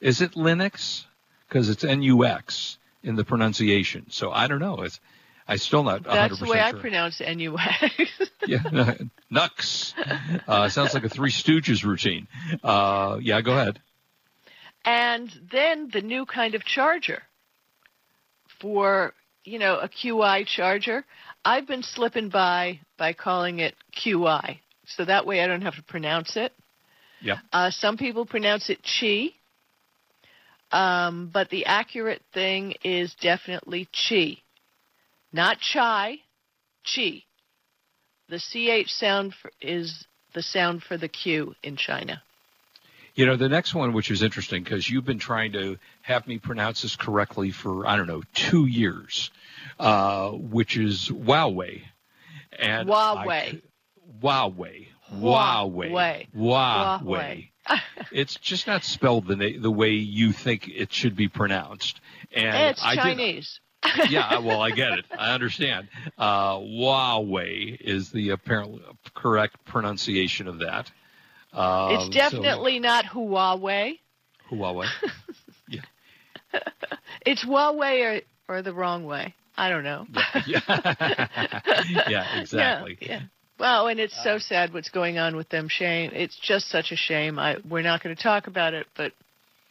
Is 0.00 0.20
it 0.20 0.32
Linux? 0.32 1.04
Because 1.48 1.68
it's 1.70 1.84
N-U-X 1.84 2.76
in 3.02 3.14
the 3.14 3.24
pronunciation. 3.24 4.06
So 4.10 4.30
I 4.30 4.48
don't 4.48 4.58
know. 4.60 4.82
It's. 4.82 5.00
I 5.48 5.56
still 5.56 5.84
not. 5.84 6.02
100% 6.02 6.04
That's 6.04 6.40
the 6.40 6.46
way 6.46 6.60
I 6.60 6.72
pronounce 6.72 7.20
NUX. 7.20 8.30
Yeah. 8.46 8.94
Nux. 9.30 9.94
Uh, 10.48 10.68
sounds 10.68 10.94
like 10.94 11.04
a 11.04 11.08
Three 11.08 11.30
Stooges 11.30 11.84
routine. 11.84 12.26
Uh, 12.62 13.18
yeah. 13.20 13.40
Go 13.42 13.52
ahead. 13.52 13.80
and 14.84 15.30
then 15.52 15.90
the 15.92 16.00
new 16.00 16.24
kind 16.26 16.54
of 16.54 16.64
charger 16.64 17.22
for 18.60 19.12
you 19.44 19.58
know 19.58 19.78
a 19.78 19.88
QI 19.88 20.46
charger. 20.46 21.04
I've 21.44 21.66
been 21.66 21.82
slipping 21.82 22.28
by 22.28 22.80
by 22.96 23.12
calling 23.12 23.58
it 23.60 23.74
QI, 24.02 24.58
so 24.86 25.04
that 25.04 25.26
way 25.26 25.40
I 25.42 25.46
don't 25.46 25.62
have 25.62 25.76
to 25.76 25.82
pronounce 25.82 26.36
it. 26.36 26.52
Yeah. 27.20 27.38
Uh, 27.52 27.70
some 27.70 27.96
people 27.96 28.26
pronounce 28.26 28.68
it 28.70 28.80
chi, 28.84 29.30
um, 30.72 31.30
but 31.32 31.50
the 31.50 31.66
accurate 31.66 32.22
thing 32.32 32.74
is 32.84 33.14
definitely 33.20 33.88
chi, 34.08 34.38
not 35.36 35.60
chai, 35.60 36.16
chi. 36.84 37.22
The 38.28 38.38
ch 38.40 38.92
sound 38.92 39.34
for, 39.34 39.52
is 39.60 40.04
the 40.34 40.42
sound 40.42 40.82
for 40.82 40.96
the 40.96 41.06
Q 41.06 41.54
in 41.62 41.76
China. 41.76 42.22
You 43.14 43.24
know, 43.24 43.36
the 43.36 43.48
next 43.48 43.74
one, 43.74 43.92
which 43.92 44.10
is 44.10 44.22
interesting, 44.22 44.64
because 44.64 44.90
you've 44.90 45.04
been 45.04 45.20
trying 45.20 45.52
to 45.52 45.78
have 46.02 46.26
me 46.26 46.38
pronounce 46.38 46.82
this 46.82 46.96
correctly 46.96 47.50
for, 47.50 47.86
I 47.86 47.96
don't 47.96 48.08
know, 48.08 48.22
two 48.34 48.66
years, 48.66 49.30
uh, 49.78 50.30
which 50.30 50.76
is 50.76 51.08
Huawei. 51.08 51.82
And 52.58 52.90
I 52.90 52.92
Huawei. 52.92 53.50
c- 53.52 53.62
Huawei. 54.20 54.86
Huawei. 55.12 56.28
Huawei. 56.34 57.00
Huawei. 57.00 57.48
it's 58.12 58.34
just 58.36 58.66
not 58.66 58.84
spelled 58.84 59.26
the, 59.26 59.36
na- 59.36 59.60
the 59.60 59.70
way 59.70 59.90
you 59.92 60.32
think 60.32 60.68
it 60.68 60.92
should 60.92 61.16
be 61.16 61.28
pronounced. 61.28 62.00
And 62.34 62.70
it's 62.70 62.82
I 62.84 62.96
Chinese. 62.96 63.60
Yeah, 64.08 64.38
well, 64.38 64.60
I 64.60 64.70
get 64.70 64.92
it. 64.98 65.04
I 65.16 65.32
understand. 65.34 65.88
Uh, 66.18 66.56
Huawei 66.56 67.76
is 67.80 68.10
the 68.10 68.30
apparent 68.30 68.80
correct 69.14 69.64
pronunciation 69.64 70.48
of 70.48 70.58
that. 70.60 70.90
Um, 71.52 71.92
it's 71.94 72.04
so- 72.06 72.10
definitely 72.12 72.78
not 72.80 73.04
Huawei. 73.06 73.98
Huawei. 74.50 74.86
Yeah. 75.68 75.80
It's 77.26 77.44
Huawei 77.44 78.20
or, 78.48 78.54
or 78.56 78.62
the 78.62 78.72
wrong 78.72 79.04
way. 79.04 79.34
I 79.56 79.68
don't 79.68 79.82
know. 79.82 80.06
yeah, 80.46 80.60
yeah, 82.08 82.40
exactly. 82.40 82.96
Yeah, 83.00 83.08
yeah. 83.08 83.20
Well, 83.58 83.88
and 83.88 83.98
it's 83.98 84.14
so 84.22 84.38
sad 84.38 84.72
what's 84.72 84.90
going 84.90 85.18
on 85.18 85.34
with 85.34 85.48
them. 85.48 85.68
Shame. 85.68 86.12
It's 86.14 86.36
just 86.36 86.68
such 86.68 86.92
a 86.92 86.96
shame. 86.96 87.38
I 87.38 87.56
we're 87.68 87.82
not 87.82 88.02
going 88.02 88.14
to 88.14 88.22
talk 88.22 88.46
about 88.46 88.74
it, 88.74 88.86
but 88.96 89.12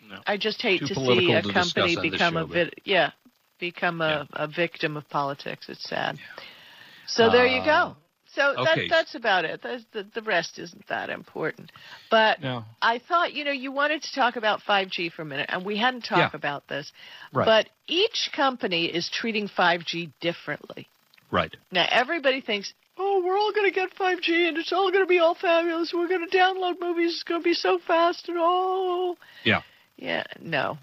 No. 0.10 0.18
I 0.28 0.36
just 0.38 0.62
hate 0.62 0.80
Too 0.82 0.88
to 0.88 0.96
see 0.96 1.32
a 1.32 1.42
to 1.44 1.54
company 1.54 1.96
become 2.10 2.34
show, 2.34 2.40
a 2.40 2.46
but- 2.48 2.54
vid- 2.54 2.76
yeah, 2.84 3.12
become 3.60 4.02
a, 4.02 4.28
a 4.34 4.48
victim 4.48 4.98
of 4.98 5.08
politics. 5.10 5.68
It's 5.70 5.88
sad. 5.88 6.18
So 7.08 7.30
there 7.30 7.46
you 7.46 7.64
go. 7.64 7.72
Um, 7.72 7.96
so 8.34 8.54
okay. 8.58 8.64
that, 8.64 8.88
that's 8.90 9.16
about 9.16 9.46
it. 9.46 9.62
That's, 9.64 9.84
the, 9.94 10.06
the 10.14 10.22
rest 10.22 10.60
isn't 10.60 10.88
that 10.90 11.10
important. 11.10 11.72
But 12.12 12.42
No, 12.42 12.66
I 12.82 13.00
thought, 13.00 13.34
you 13.34 13.46
know, 13.46 13.52
you 13.52 13.72
wanted 13.72 14.02
to 14.04 14.14
talk 14.14 14.36
about 14.36 14.60
5G 14.68 15.14
for 15.14 15.22
a 15.22 15.26
minute, 15.26 15.50
and 15.52 15.66
we 15.66 15.78
hadn't 15.78 16.02
talked 16.02 16.34
Yeah. 16.34 16.38
about 16.38 16.68
this. 16.68 16.92
Right. 17.34 17.46
But 17.46 17.70
each 17.88 18.32
company 18.36 18.86
is 18.88 19.10
treating 19.10 19.48
5G 19.48 20.12
differently. 20.20 20.88
right. 21.32 21.56
Now, 21.72 21.86
everybody 21.90 22.42
thinks, 22.42 22.74
oh, 22.98 23.22
we're 23.26 23.38
all 23.38 23.54
going 23.54 23.70
to 23.70 23.74
get 23.74 23.96
5G, 23.96 24.50
and 24.50 24.58
it's 24.58 24.74
all 24.74 24.92
going 24.92 25.04
to 25.04 25.08
be 25.08 25.20
all 25.20 25.36
fabulous. 25.36 25.94
We're 25.94 26.10
going 26.10 26.28
to 26.30 26.38
download 26.38 26.82
movies. 26.82 27.14
It's 27.14 27.24
going 27.24 27.40
to 27.42 27.44
be 27.44 27.54
so 27.54 27.80
fast, 27.88 28.28
and 28.28 28.38
oh. 28.40 29.16
Yeah. 29.46 29.62
Yeah, 29.96 30.24
no. 30.42 30.78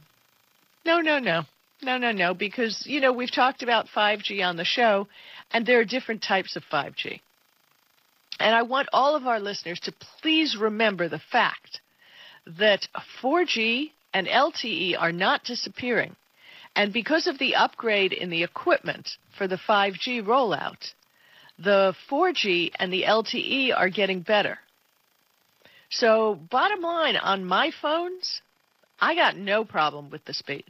No, 0.86 1.00
no, 1.00 1.18
no. 1.18 1.42
No, 1.84 1.98
no, 1.98 2.12
no, 2.12 2.32
because, 2.32 2.84
you 2.86 3.00
know, 3.00 3.12
we've 3.12 3.32
talked 3.32 3.64
about 3.64 3.88
5G 3.88 4.46
on 4.46 4.56
the 4.56 4.64
show, 4.64 5.08
and 5.50 5.66
there 5.66 5.80
are 5.80 5.84
different 5.84 6.22
types 6.22 6.54
of 6.54 6.62
5G. 6.72 7.20
And 8.38 8.54
I 8.54 8.62
want 8.62 8.88
all 8.92 9.16
of 9.16 9.26
our 9.26 9.40
listeners 9.40 9.80
to 9.80 9.92
please 10.20 10.56
remember 10.56 11.08
the 11.08 11.20
fact 11.32 11.80
that 12.58 12.86
4G 13.20 13.90
and 14.14 14.28
LTE 14.28 14.96
are 14.98 15.12
not 15.12 15.44
disappearing. 15.44 16.14
And 16.76 16.92
because 16.92 17.26
of 17.26 17.38
the 17.38 17.56
upgrade 17.56 18.12
in 18.12 18.30
the 18.30 18.44
equipment 18.44 19.08
for 19.36 19.48
the 19.48 19.58
5G 19.68 20.22
rollout, 20.22 20.92
the 21.58 21.94
4G 22.08 22.70
and 22.78 22.92
the 22.92 23.02
LTE 23.02 23.76
are 23.76 23.90
getting 23.90 24.20
better. 24.20 24.58
So, 25.90 26.38
bottom 26.50 26.80
line, 26.80 27.16
on 27.16 27.44
my 27.44 27.70
phones, 27.82 28.40
I 29.00 29.14
got 29.14 29.36
no 29.36 29.64
problem 29.64 30.10
with 30.10 30.24
the 30.24 30.32
speed. 30.32 30.64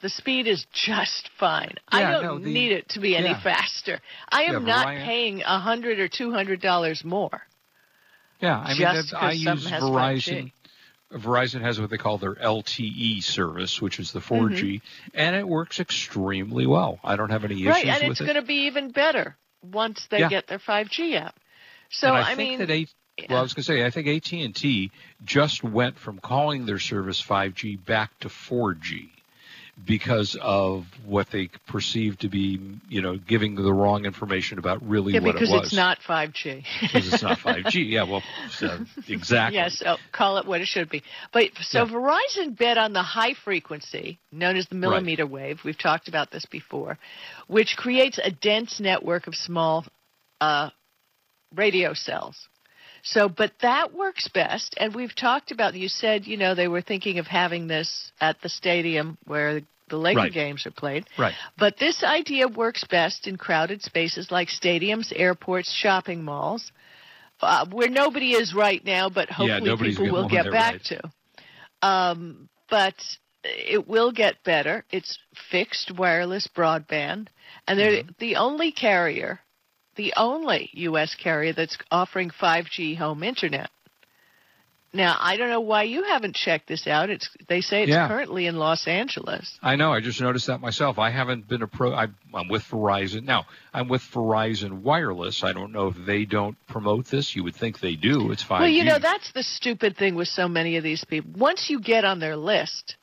The 0.00 0.08
speed 0.08 0.46
is 0.46 0.64
just 0.72 1.28
fine. 1.38 1.74
I 1.88 2.02
don't 2.02 2.22
no, 2.22 2.38
the- 2.38 2.52
need 2.52 2.72
it 2.72 2.88
to 2.90 3.00
be 3.00 3.16
any 3.16 3.28
yeah. 3.28 3.40
faster. 3.42 4.00
I 4.28 4.44
am 4.44 4.66
Yeah, 4.66 4.74
not 4.74 4.86
paying 4.88 5.42
a 5.42 5.58
hundred 5.58 5.98
or 6.00 6.08
two 6.08 6.32
hundred 6.32 6.60
dollars 6.60 7.04
more. 7.04 7.42
Yeah, 8.40 8.58
I 8.58 8.72
mean, 8.72 8.82
that- 8.82 9.12
I 9.14 9.32
use 9.32 9.66
Verizon. 9.66 10.52
Verizon 11.12 11.60
has 11.60 11.80
what 11.80 11.90
they 11.90 11.98
call 11.98 12.18
their 12.18 12.36
LTE 12.36 13.20
service, 13.22 13.82
which 13.82 13.98
is 13.98 14.12
the 14.12 14.20
4G, 14.20 14.80
and 15.12 15.34
it 15.34 15.46
works 15.46 15.80
extremely 15.80 16.66
well. 16.66 17.00
I 17.02 17.16
don't 17.16 17.30
have 17.30 17.44
any 17.44 17.54
issues 17.56 17.66
Mm-hmm. 17.66 17.88
right, 17.88 18.00
and 18.00 18.08
with 18.08 18.12
it's 18.12 18.20
it. 18.20 18.24
going 18.32 18.36
to 18.40 18.46
be 18.46 18.66
even 18.66 18.92
better 18.92 19.36
once 19.60 20.06
they 20.08 20.20
Yeah. 20.20 20.28
get 20.28 20.46
their 20.46 20.60
5G 20.60 21.16
out. 21.16 21.34
So 21.90 22.06
and 22.14 22.16
I, 22.16 22.20
I, 22.30 22.34
think 22.36 22.38
mean, 22.50 22.58
that 22.60 22.70
A- 22.70 22.86
well, 23.28 23.38
I 23.40 23.42
was 23.42 23.54
going 23.54 23.64
to 23.64 23.66
say, 23.66 23.84
I 23.84 23.90
think 23.90 24.06
AT 24.06 24.32
and 24.32 24.54
T 24.54 24.92
just 25.24 25.64
went 25.64 25.98
from 25.98 26.18
calling 26.20 26.64
their 26.64 26.78
service 26.78 27.20
5G 27.20 27.84
back 27.84 28.16
to 28.20 28.28
4G 28.28 29.08
because 29.86 30.36
of 30.40 30.86
what 31.04 31.30
they 31.30 31.48
perceived 31.66 32.20
to 32.20 32.28
be, 32.28 32.60
you 32.88 33.02
know, 33.02 33.16
giving 33.16 33.54
the 33.54 33.72
wrong 33.72 34.04
information 34.04 34.58
about 34.58 34.86
really 34.86 35.14
yeah, 35.14 35.20
what 35.20 35.36
it 35.36 35.40
was. 35.40 35.50
Because 35.50 35.66
it's 35.66 35.74
not 35.74 35.98
5G. 36.00 36.64
because 36.80 37.12
it's 37.12 37.22
not 37.22 37.38
5G. 37.38 37.90
Yeah, 37.90 38.04
well, 38.04 38.22
so, 38.50 38.78
exactly. 39.08 39.56
Yes, 39.56 39.82
oh, 39.84 39.96
call 40.12 40.38
it 40.38 40.46
what 40.46 40.60
it 40.60 40.66
should 40.66 40.88
be. 40.88 41.02
But 41.32 41.50
so 41.60 41.84
Yeah. 41.84 41.92
Verizon 41.92 42.56
bet 42.56 42.78
on 42.78 42.92
the 42.92 43.02
high 43.02 43.34
frequency, 43.34 44.18
known 44.30 44.56
as 44.56 44.66
the 44.68 44.74
millimeter 44.74 45.26
wave. 45.26 45.60
We've 45.64 45.78
talked 45.78 46.08
about 46.08 46.30
this 46.30 46.46
before, 46.46 46.98
which 47.46 47.76
creates 47.76 48.18
a 48.22 48.30
dense 48.30 48.80
network 48.80 49.26
of 49.26 49.34
small 49.34 49.86
uh, 50.40 50.70
radio 51.54 51.94
cells. 51.94 52.48
So, 53.02 53.28
but 53.28 53.52
that 53.62 53.94
works 53.94 54.28
best, 54.28 54.74
and 54.78 54.94
we've 54.94 55.14
talked 55.14 55.50
about. 55.50 55.74
You 55.74 55.88
said, 55.88 56.26
you 56.26 56.36
know, 56.36 56.54
they 56.54 56.68
were 56.68 56.82
thinking 56.82 57.18
of 57.18 57.26
having 57.26 57.66
this 57.66 58.12
at 58.20 58.40
the 58.42 58.48
stadium 58.48 59.18
where 59.26 59.60
the 59.88 59.96
Laker 59.96 60.18
Right. 60.18 60.32
games 60.32 60.66
are 60.66 60.70
played. 60.70 61.06
Right. 61.18 61.34
But 61.58 61.78
this 61.78 62.04
idea 62.04 62.46
works 62.48 62.84
best 62.84 63.26
in 63.26 63.36
crowded 63.36 63.82
spaces 63.82 64.30
like 64.30 64.48
stadiums, 64.48 65.12
airports, 65.14 65.72
shopping 65.72 66.22
malls, 66.22 66.70
uh, 67.42 67.66
where 67.70 67.88
nobody 67.88 68.32
is 68.32 68.54
right 68.54 68.84
now, 68.84 69.08
but 69.08 69.28
hopefully 69.30 69.68
nobody's 69.70 69.96
people 69.96 70.12
will 70.12 70.28
get 70.28 70.50
back 70.50 70.74
right. 70.74 70.84
to. 70.84 71.86
Um, 71.88 72.48
but 72.68 72.94
it 73.42 73.88
will 73.88 74.12
get 74.12 74.42
better. 74.44 74.84
It's 74.90 75.18
fixed 75.50 75.90
wireless 75.96 76.46
broadband, 76.54 77.28
and 77.66 77.78
they're 77.78 78.02
Mhm. 78.02 78.18
the 78.18 78.36
only 78.36 78.70
carrier, 78.70 79.40
the 79.96 80.12
only 80.16 80.70
U.S. 80.74 81.14
carrier 81.14 81.52
that's 81.52 81.76
offering 81.90 82.30
5G 82.30 82.96
home 82.96 83.22
internet. 83.22 83.70
Now, 84.92 85.16
I 85.20 85.36
don't 85.36 85.50
know 85.50 85.60
why 85.60 85.84
you 85.84 86.02
haven't 86.02 86.34
checked 86.34 86.66
this 86.66 86.88
out. 86.88 87.10
It's 87.10 87.30
they 87.48 87.60
say 87.60 87.82
it's 87.84 87.90
Yeah. 87.90 88.08
currently 88.08 88.46
in 88.46 88.56
Los 88.56 88.88
Angeles. 88.88 89.56
I 89.62 89.76
know. 89.76 89.92
I 89.92 90.00
just 90.00 90.20
noticed 90.20 90.48
that 90.48 90.60
myself. 90.60 90.98
I 90.98 91.10
haven't 91.10 91.46
been 91.46 91.62
a 91.62 91.68
pro. 91.68 91.94
I, 91.94 92.08
I'm 92.34 92.48
with 92.48 92.62
Verizon 92.64 93.22
now. 93.22 93.46
I'm 93.72 93.86
with 93.88 94.02
Verizon 94.12 94.80
Wireless. 94.82 95.44
I 95.44 95.52
don't 95.52 95.70
know 95.70 95.88
if 95.88 95.96
they 96.06 96.24
don't 96.24 96.56
promote 96.66 97.06
this. 97.06 97.36
You 97.36 97.44
would 97.44 97.54
think 97.54 97.78
they 97.78 97.94
do. 97.94 98.32
It's 98.32 98.42
5G. 98.42 98.60
Well, 98.60 98.68
you 98.68 98.82
know, 98.82 98.98
that's 98.98 99.30
the 99.32 99.44
stupid 99.44 99.96
thing 99.96 100.16
with 100.16 100.26
so 100.26 100.48
many 100.48 100.76
of 100.76 100.82
these 100.82 101.04
people. 101.04 101.30
Once 101.38 101.70
you 101.70 101.78
get 101.80 102.04
on 102.04 102.18
their 102.18 102.36
list, 102.36 102.96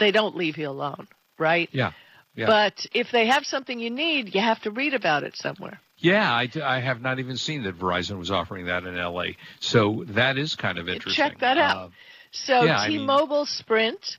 they 0.00 0.10
don't 0.10 0.34
leave 0.36 0.58
you 0.58 0.68
alone, 0.68 1.06
right? 1.38 1.68
Yeah. 1.70 1.92
Yeah. 2.34 2.46
But 2.46 2.86
if 2.92 3.12
they 3.12 3.26
have 3.28 3.44
something 3.44 3.78
you 3.78 3.90
need, 3.90 4.34
you 4.34 4.40
have 4.40 4.60
to 4.62 4.72
read 4.72 4.94
about 4.94 5.22
it 5.22 5.36
somewhere. 5.36 5.80
Yeah, 6.00 6.32
I, 6.32 6.48
I 6.62 6.80
have 6.80 7.00
not 7.00 7.18
even 7.18 7.36
seen 7.36 7.62
that 7.64 7.78
Verizon 7.78 8.18
was 8.18 8.30
offering 8.30 8.66
that 8.66 8.84
in 8.84 8.96
LA. 8.96 9.32
So 9.60 10.04
that 10.08 10.38
is 10.38 10.56
kind 10.56 10.78
of 10.78 10.88
interesting. 10.88 11.24
Check 11.24 11.38
that 11.40 11.58
out. 11.58 11.76
Uh, 11.76 11.88
So 12.32 12.62
Yeah, 12.64 12.78
I 12.78 12.88
mean- 12.88 13.00
T-Mobile 13.00 13.46
Sprint, 13.46 14.18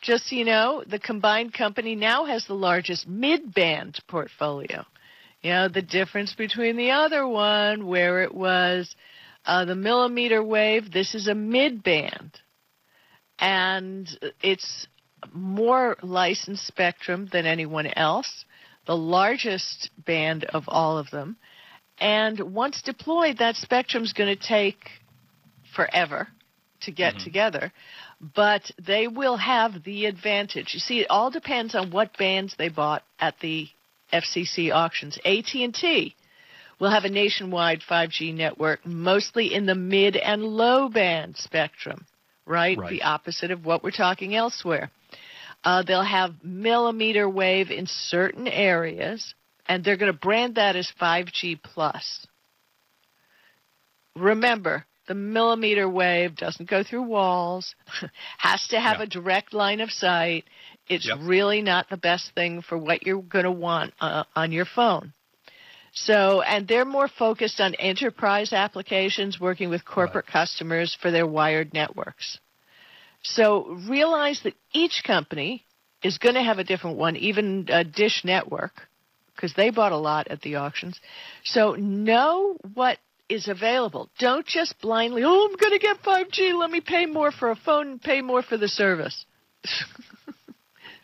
just 0.00 0.28
so 0.28 0.36
you 0.36 0.44
know, 0.44 0.82
the 0.86 0.98
combined 0.98 1.52
company 1.52 1.94
now 1.94 2.24
has 2.24 2.46
the 2.46 2.54
largest 2.54 3.06
mid-band 3.06 4.00
portfolio. 4.08 4.84
You 5.42 5.50
know, 5.50 5.68
the 5.68 5.82
difference 5.82 6.34
between 6.34 6.76
the 6.76 6.92
other 6.92 7.26
one 7.26 7.86
where 7.86 8.22
it 8.22 8.34
was 8.34 8.94
uh, 9.44 9.64
the 9.64 9.74
millimeter 9.74 10.42
wave, 10.42 10.90
this 10.92 11.14
is 11.14 11.26
a 11.28 11.34
mid-band. 11.34 12.38
And 13.38 14.08
it's 14.40 14.86
more 15.32 15.96
licensed 16.02 16.66
spectrum 16.66 17.28
than 17.32 17.44
anyone 17.46 17.86
else, 17.86 18.44
the 18.86 18.96
largest 18.96 19.90
band 20.04 20.44
of 20.44 20.64
all 20.68 20.98
of 20.98 21.10
them. 21.10 21.36
And 21.98 22.54
once 22.54 22.82
deployed, 22.82 23.38
that 23.38 23.56
spectrum 23.56 24.02
is 24.02 24.12
going 24.12 24.34
to 24.34 24.42
take 24.42 24.90
forever 25.74 26.28
to 26.80 26.90
get 26.90 27.14
Mhm. 27.14 27.24
together, 27.24 27.72
but 28.34 28.70
they 28.78 29.06
will 29.06 29.36
have 29.36 29.84
the 29.84 30.06
advantage. 30.06 30.74
You 30.74 30.80
see, 30.80 31.00
it 31.00 31.06
all 31.10 31.30
depends 31.30 31.74
on 31.74 31.90
what 31.90 32.16
bands 32.16 32.54
they 32.56 32.68
bought 32.68 33.04
at 33.20 33.38
the 33.40 33.68
FCC 34.12 34.70
auctions. 34.72 35.18
AT&T 35.24 36.14
will 36.78 36.90
have 36.90 37.04
a 37.04 37.08
nationwide 37.08 37.82
5G 37.82 38.32
network, 38.32 38.84
mostly 38.84 39.54
in 39.54 39.66
the 39.66 39.74
mid 39.74 40.16
and 40.16 40.42
low 40.42 40.88
band 40.88 41.36
spectrum, 41.36 42.06
right? 42.44 42.76
Right. 42.76 42.90
The 42.90 43.02
opposite 43.02 43.52
of 43.52 43.64
what 43.64 43.84
we're 43.84 43.92
talking 43.92 44.34
elsewhere. 44.34 44.90
Uh, 45.64 45.82
they'll 45.82 46.02
have 46.02 46.42
millimeter 46.42 47.28
wave 47.28 47.70
in 47.70 47.86
certain 47.86 48.48
areas, 48.48 49.34
and 49.66 49.84
they're 49.84 49.96
going 49.96 50.12
to 50.12 50.18
brand 50.18 50.56
that 50.56 50.74
as 50.76 50.90
5G 51.00 51.62
plus. 51.62 52.26
Remember, 54.16 54.84
the 55.08 55.14
millimeter 55.14 55.88
wave 55.88 56.36
doesn't 56.36 56.68
go 56.68 56.82
through 56.82 57.02
walls, 57.02 57.74
has 58.38 58.66
to 58.68 58.80
have 58.80 58.98
Yeah. 58.98 59.04
a 59.04 59.06
direct 59.06 59.52
line 59.52 59.80
of 59.80 59.90
sight. 59.90 60.44
It's 60.88 61.06
Yep. 61.06 61.18
really 61.22 61.62
not 61.62 61.88
the 61.88 61.96
best 61.96 62.32
thing 62.34 62.62
for 62.62 62.76
what 62.76 63.06
you're 63.06 63.22
going 63.22 63.44
to 63.44 63.50
want 63.52 63.94
uh, 64.00 64.24
on 64.34 64.52
your 64.52 64.64
phone. 64.64 65.12
So, 65.94 66.40
and 66.42 66.66
they're 66.66 66.84
more 66.86 67.08
focused 67.08 67.60
on 67.60 67.74
enterprise 67.74 68.52
applications, 68.52 69.38
working 69.38 69.68
with 69.68 69.84
corporate 69.84 70.26
customers 70.26 70.94
for 71.00 71.10
their 71.10 71.26
wired 71.26 71.74
networks. 71.74 72.38
So 73.22 73.78
realize 73.88 74.40
that 74.44 74.54
each 74.72 75.02
company 75.04 75.64
is 76.02 76.18
going 76.18 76.34
to 76.34 76.42
have 76.42 76.58
a 76.58 76.64
different 76.64 76.96
one, 76.96 77.16
even 77.16 77.68
uh, 77.70 77.84
Dish 77.84 78.24
Network, 78.24 78.72
because 79.34 79.54
they 79.54 79.70
bought 79.70 79.92
a 79.92 79.96
lot 79.96 80.28
at 80.28 80.40
the 80.42 80.56
auctions. 80.56 81.00
So 81.44 81.74
know 81.74 82.56
what 82.74 82.98
is 83.28 83.48
available. 83.48 84.10
Don't 84.18 84.46
just 84.46 84.80
blindly, 84.80 85.22
oh, 85.24 85.48
I'm 85.48 85.56
going 85.56 85.72
to 85.72 85.78
get 85.78 86.02
5G. 86.02 86.58
Let 86.58 86.70
me 86.70 86.80
pay 86.80 87.06
more 87.06 87.30
for 87.30 87.50
a 87.50 87.56
phone 87.56 87.92
and 87.92 88.02
pay 88.02 88.20
more 88.20 88.42
for 88.42 88.56
the 88.56 88.68
service. 88.68 89.24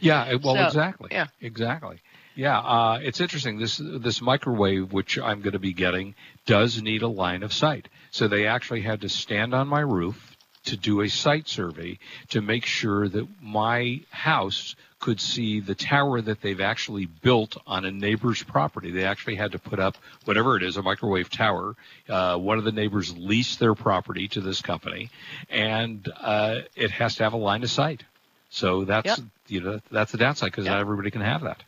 Yeah, 0.01 0.35
well, 0.43 0.55
So, 0.55 0.65
exactly. 0.67 1.09
yeah. 1.13 1.27
Exactly. 1.41 2.01
Yeah, 2.35 2.59
uh, 2.59 2.99
it's 3.03 3.21
interesting. 3.21 3.59
This 3.59 3.79
this 3.79 4.23
microwave, 4.23 4.93
which 4.93 5.19
I'm 5.19 5.40
going 5.40 5.55
to 5.55 5.59
be 5.59 5.73
getting, 5.73 6.14
does 6.47 6.81
need 6.81 7.03
a 7.03 7.09
line 7.09 7.42
of 7.42 7.53
sight. 7.53 7.88
So 8.12 8.29
they 8.29 8.47
actually 8.47 8.83
had 8.83 9.01
to 9.01 9.09
stand 9.09 9.55
on 9.55 9.66
my 9.66 9.81
roof 9.81 10.28
to 10.68 10.76
do 10.76 11.02
a 11.02 11.09
site 11.09 11.48
survey 11.48 11.98
to 12.31 12.40
make 12.40 12.64
sure 12.64 13.09
that 13.09 13.26
my 13.42 14.00
house 14.11 14.74
could 15.00 15.20
see 15.20 15.61
the 15.61 15.74
tower 15.74 16.20
that 16.20 16.40
they've 16.40 16.61
actually 16.61 17.07
built 17.07 17.57
on 17.66 17.85
a 17.85 17.90
neighbor's 17.90 18.42
property. 18.42 18.90
They 18.90 19.04
actually 19.04 19.37
had 19.37 19.52
to 19.52 19.59
put 19.59 19.78
up 19.78 19.96
whatever 20.24 20.57
it 20.57 20.62
is, 20.62 20.76
a 20.76 20.83
microwave 20.83 21.31
tower. 21.31 21.76
Uh, 22.09 22.37
one 22.37 22.59
of 22.59 22.64
the 22.64 22.72
neighbors 22.72 23.16
leased 23.16 23.61
their 23.61 23.74
property 23.74 24.26
to 24.28 24.40
this 24.40 24.61
company, 24.61 25.11
and 25.50 26.09
uh, 26.20 26.61
it 26.74 26.90
has 26.90 27.14
to 27.16 27.22
have 27.24 27.33
a 27.33 27.37
line 27.37 27.62
of 27.62 27.70
sight. 27.70 28.02
So 28.50 28.85
that's 28.85 29.07
Yep. 29.07 29.18
you 29.46 29.61
know 29.61 29.81
that's 29.90 30.11
the 30.12 30.18
downside 30.18 30.50
because 30.50 30.64
Yep. 30.64 30.72
not 30.72 30.81
everybody 30.81 31.11
can 31.11 31.20
have 31.20 31.42
that. 31.42 31.62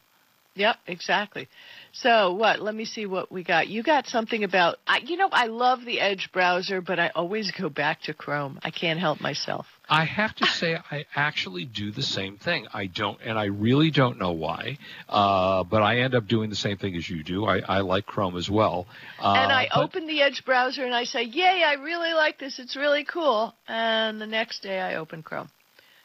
Yep, 0.56 0.76
exactly. 0.88 1.48
So 1.92 2.33
what? 2.33 2.61
Let 2.61 2.74
me 2.74 2.85
see 2.85 3.07
what 3.07 3.33
we 3.33 3.42
got. 3.42 3.68
You 3.68 3.83
got 3.83 4.07
something 4.07 4.44
about 4.44 4.79
I 4.87 4.98
you 4.98 5.16
know 5.16 5.29
I 5.33 5.46
love 5.46 5.85
the 5.85 6.00
Edge 6.00 6.31
browser, 6.33 6.81
but 6.81 6.98
I 6.98 7.11
always 7.14 7.50
go 7.50 7.68
back 7.68 8.03
to 8.03 8.14
Chrome. 8.14 8.59
I 8.62 8.70
can't 8.70 8.98
help 8.98 9.20
myself. 9.20 9.66
I 9.88 10.05
have 10.05 10.37
to 10.37 10.46
say, 10.46 10.79
I 10.92 11.05
actually 11.16 11.64
do 11.64 11.90
the 11.90 12.03
same 12.03 12.37
thing. 12.37 12.68
I 12.72 12.87
don't, 12.87 13.18
and 13.24 13.37
I 13.37 13.46
really 13.46 13.90
don't 13.90 14.20
know 14.20 14.31
why, 14.31 14.79
uh, 15.09 15.64
but 15.64 15.83
I 15.83 15.98
end 15.98 16.14
up 16.14 16.29
doing 16.29 16.48
the 16.48 16.55
same 16.55 16.76
thing 16.76 16.94
as 16.94 17.11
you 17.11 17.24
do. 17.24 17.44
I, 17.44 17.59
I 17.59 17.81
like 17.81 18.07
Chrome 18.07 18.37
as 18.37 18.48
well. 18.48 18.87
Uh, 19.20 19.33
and 19.33 19.50
I 19.50 19.66
but- 19.74 19.83
open 19.83 20.07
the 20.07 20.22
Edge 20.22 20.44
browser 20.44 20.85
and 20.85 20.94
I 20.94 21.05
say, 21.05 21.24
"Yay, 21.24 21.64
I 21.66 21.74
really 21.74 22.12
like 22.12 22.38
this. 22.38 22.61
It's 22.61 22.76
really 22.76 23.05
cool." 23.05 23.53
And 23.66 24.20
the 24.20 24.29
next 24.29 24.62
day 24.62 24.79
I 24.81 24.94
open 24.94 25.24
Chrome. 25.24 25.50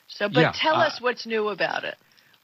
So, 0.08 0.30
but 0.30 0.40
Yeah, 0.40 0.54
tell 0.56 0.76
uh, 0.76 0.88
us 0.88 1.00
what's 1.00 1.26
new 1.26 1.50
about 1.50 1.84
it. 1.84 1.96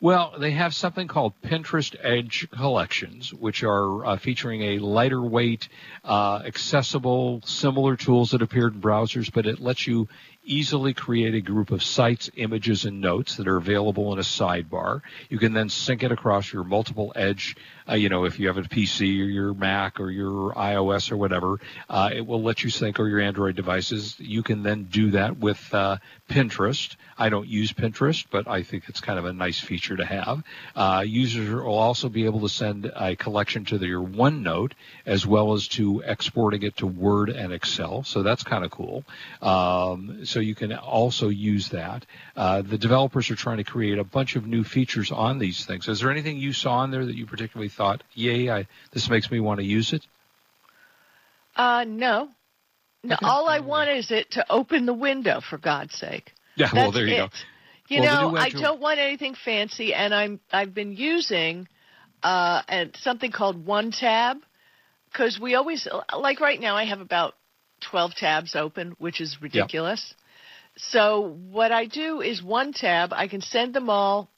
Well, 0.03 0.33
they 0.35 0.49
have 0.53 0.73
something 0.73 1.07
called 1.07 1.39
Pinterest 1.43 1.95
Edge 2.01 2.49
Collections, 2.49 3.31
which 3.31 3.63
are 3.63 4.03
uh, 4.03 4.17
featuring 4.17 4.63
a 4.63 4.79
lighter 4.79 5.21
weight, 5.21 5.69
uh, 6.03 6.41
accessible, 6.43 7.43
similar 7.45 7.95
tools 7.95 8.31
that 8.31 8.41
appeared 8.41 8.73
in 8.73 8.81
browsers, 8.81 9.31
but 9.31 9.45
it 9.45 9.59
lets 9.59 9.85
you 9.85 10.09
easily 10.43 10.95
create 10.95 11.35
a 11.35 11.41
group 11.41 11.69
of 11.69 11.83
sites, 11.83 12.31
images, 12.35 12.85
and 12.85 12.99
notes 12.99 13.35
that 13.35 13.47
are 13.47 13.57
available 13.57 14.11
in 14.11 14.17
a 14.17 14.23
sidebar. 14.23 15.01
You 15.29 15.37
can 15.37 15.53
then 15.53 15.69
sync 15.69 16.01
it 16.01 16.11
across 16.11 16.51
your 16.51 16.63
multiple 16.63 17.13
Edge. 17.15 17.55
Uh, 17.91 17.95
you 17.95 18.07
know, 18.07 18.23
if 18.23 18.39
you 18.39 18.47
have 18.47 18.57
a 18.57 18.61
PC 18.61 19.01
or 19.01 19.25
your 19.25 19.53
Mac 19.53 19.99
or 19.99 20.09
your 20.09 20.53
iOS 20.53 21.11
or 21.11 21.17
whatever, 21.17 21.59
uh, 21.89 22.09
it 22.13 22.25
will 22.25 22.41
let 22.41 22.63
you 22.63 22.69
sync 22.69 22.99
or 22.99 23.07
your 23.09 23.19
Android 23.19 23.55
devices. 23.55 24.15
You 24.17 24.43
can 24.43 24.63
then 24.63 24.85
do 24.85 25.11
that 25.11 25.37
with 25.37 25.73
uh, 25.73 25.97
Pinterest. 26.29 26.95
I 27.17 27.29
don't 27.29 27.47
use 27.47 27.73
Pinterest, 27.73 28.25
but 28.31 28.47
I 28.47 28.63
think 28.63 28.85
it's 28.87 29.01
kind 29.01 29.19
of 29.19 29.25
a 29.25 29.33
nice 29.33 29.59
feature 29.59 29.97
to 29.97 30.05
have. 30.05 30.43
Uh, 30.75 31.03
users 31.05 31.53
will 31.53 31.77
also 31.77 32.07
be 32.07 32.25
able 32.25 32.39
to 32.41 32.49
send 32.49 32.85
a 32.95 33.15
collection 33.17 33.65
to 33.65 33.77
their 33.77 33.99
OneNote 33.99 34.71
as 35.05 35.27
well 35.27 35.53
as 35.53 35.67
to 35.69 36.01
exporting 36.05 36.63
it 36.63 36.77
to 36.77 36.87
Word 36.87 37.29
and 37.29 37.51
Excel. 37.51 38.03
So 38.03 38.23
that's 38.23 38.43
kind 38.43 38.63
of 38.63 38.71
cool. 38.71 39.03
Um, 39.41 40.25
so 40.25 40.39
you 40.39 40.55
can 40.55 40.71
also 40.73 41.27
use 41.27 41.69
that. 41.69 42.05
Uh, 42.37 42.61
the 42.61 42.77
developers 42.77 43.29
are 43.29 43.35
trying 43.35 43.57
to 43.57 43.65
create 43.65 43.99
a 43.99 44.03
bunch 44.05 44.37
of 44.37 44.47
new 44.47 44.63
features 44.63 45.11
on 45.11 45.39
these 45.39 45.65
things. 45.65 45.89
Is 45.89 45.99
there 45.99 46.09
anything 46.09 46.37
you 46.37 46.53
saw 46.53 46.83
in 46.85 46.91
there 46.91 47.05
that 47.05 47.15
you 47.15 47.25
particularly 47.25 47.69
thought, 47.69 47.80
yay, 48.13 48.49
I, 48.49 48.67
this 48.93 49.09
makes 49.09 49.31
me 49.31 49.39
want 49.39 49.59
to 49.59 49.65
use 49.65 49.93
it? 49.93 50.05
Uh, 51.55 51.83
no. 51.87 52.29
No, 53.03 53.15
Okay. 53.15 53.25
all 53.25 53.47
I 53.49 53.59
want 53.59 53.89
is 53.89 54.11
it 54.11 54.31
to 54.31 54.45
open 54.51 54.85
the 54.85 54.93
window, 54.93 55.41
for 55.41 55.57
God's 55.57 55.95
sake. 55.95 56.31
Yeah, 56.55 56.67
That's 56.73 56.83
well, 56.83 56.91
there 56.91 57.07
you 57.07 57.15
it. 57.15 57.17
go. 57.17 57.29
You 57.87 58.01
Well, 58.01 58.31
know, 58.31 58.37
I 58.37 58.49
don't 58.49 58.79
want 58.81 58.99
anything 58.99 59.35
fancy, 59.35 59.93
and 59.93 60.13
I'm 60.13 60.39
I've 60.51 60.73
been 60.73 60.93
using 60.93 61.67
uh, 62.23 62.61
and 62.67 62.95
something 63.01 63.31
called 63.31 63.65
One 63.65 63.91
Tab 63.91 64.37
because 65.11 65.39
we 65.39 65.55
always 65.55 65.87
like 66.15 66.39
right 66.39 66.59
now 66.59 66.75
I 66.75 66.85
have 66.85 67.01
about 67.01 67.35
twelve 67.81 68.13
tabs 68.15 68.55
open, 68.55 68.95
which 68.99 69.19
is 69.21 69.37
ridiculous. 69.41 70.13
So 70.77 71.37
what 71.49 71.71
I 71.71 71.85
do 71.85 72.21
is 72.21 72.43
One 72.43 72.73
Tab. 72.73 73.11
I 73.13 73.27
can 73.27 73.41
send 73.41 73.73
them 73.73 73.89
all. 73.89 74.29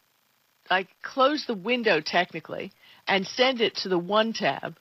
I 0.69 0.87
close 1.01 1.45
the 1.45 1.55
window 1.55 1.99
technically 1.99 2.71
and 3.07 3.25
send 3.27 3.61
it 3.61 3.75
to 3.77 3.89
the 3.89 3.99
One 3.99 4.33
Tab. 4.33 4.75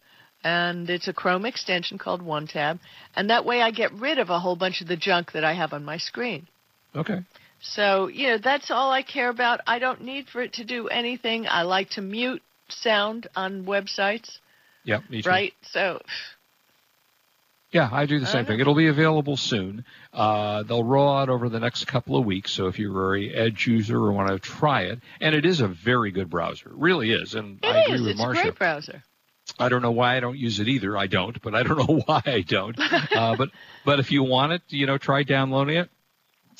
And 0.44 0.90
it's 0.90 1.06
a 1.06 1.12
Chrome 1.12 1.46
extension 1.46 1.98
called 1.98 2.20
One 2.20 2.48
Tab, 2.48 2.80
and 3.14 3.30
that 3.30 3.44
way 3.44 3.62
I 3.62 3.70
get 3.70 3.92
rid 3.92 4.18
of 4.18 4.28
a 4.28 4.40
whole 4.40 4.56
bunch 4.56 4.80
of 4.80 4.88
the 4.88 4.96
junk 4.96 5.30
that 5.32 5.44
I 5.44 5.52
have 5.54 5.72
on 5.72 5.84
my 5.84 5.98
screen. 5.98 6.48
Okay. 6.96 7.20
So, 7.60 8.08
you 8.08 8.26
know, 8.26 8.38
that's 8.38 8.72
all 8.72 8.90
I 8.90 9.02
care 9.02 9.28
about. 9.28 9.60
I 9.68 9.78
don't 9.78 10.02
need 10.02 10.26
for 10.26 10.42
it 10.42 10.54
to 10.54 10.64
do 10.64 10.88
anything. 10.88 11.46
I 11.48 11.62
like 11.62 11.90
to 11.90 12.00
mute 12.02 12.42
sound 12.68 13.28
on 13.36 13.64
websites, 13.64 14.38
Yeah, 14.82 14.98
me 15.08 15.22
too. 15.22 15.28
right? 15.28 15.52
So, 15.70 16.02
Yeah, 17.72 17.88
I 17.90 18.04
do 18.06 18.18
the 18.20 18.26
same 18.26 18.44
thing. 18.44 18.60
It'll 18.60 18.74
be 18.74 18.88
available 18.88 19.36
soon. 19.38 19.84
Uh, 20.12 20.62
they'll 20.62 20.84
roll 20.84 21.16
out 21.16 21.30
over 21.30 21.48
the 21.48 21.58
next 21.58 21.86
couple 21.86 22.16
of 22.18 22.24
weeks. 22.26 22.50
So 22.52 22.66
if 22.66 22.78
you're 22.78 23.16
a 23.16 23.30
Edge 23.30 23.66
user 23.66 23.96
or 23.96 24.12
want 24.12 24.28
to 24.28 24.38
try 24.38 24.82
it, 24.82 25.00
and 25.22 25.34
it 25.34 25.46
is 25.46 25.60
a 25.62 25.68
very 25.68 26.10
good 26.10 26.28
browser, 26.28 26.68
it 26.68 26.76
really 26.76 27.12
is. 27.12 27.34
And 27.34 27.58
It 27.62 27.66
I 27.66 27.78
agree 27.84 27.94
is. 27.94 28.00
with 28.02 28.10
It's 28.10 28.18
Marcia. 28.20 28.40
a 28.40 28.44
great 28.44 28.58
browser. 28.58 29.02
I 29.58 29.68
don't 29.70 29.80
know 29.82 29.90
why 29.90 30.16
I 30.16 30.20
don't 30.20 30.36
use 30.38 30.60
it 30.60 30.68
either. 30.68 30.96
I 30.98 31.06
don't, 31.06 31.40
but 31.42 31.54
I 31.54 31.62
don't 31.62 31.78
know 31.88 32.02
why 32.06 32.22
I 32.26 32.42
don't. 32.42 32.78
Uh, 33.14 33.36
but 33.36 33.50
but 33.84 34.00
if 34.00 34.12
you 34.12 34.22
want 34.22 34.52
it, 34.52 34.62
you 34.68 34.86
know, 34.86 34.98
try 34.98 35.22
downloading 35.22 35.76
it. 35.78 35.88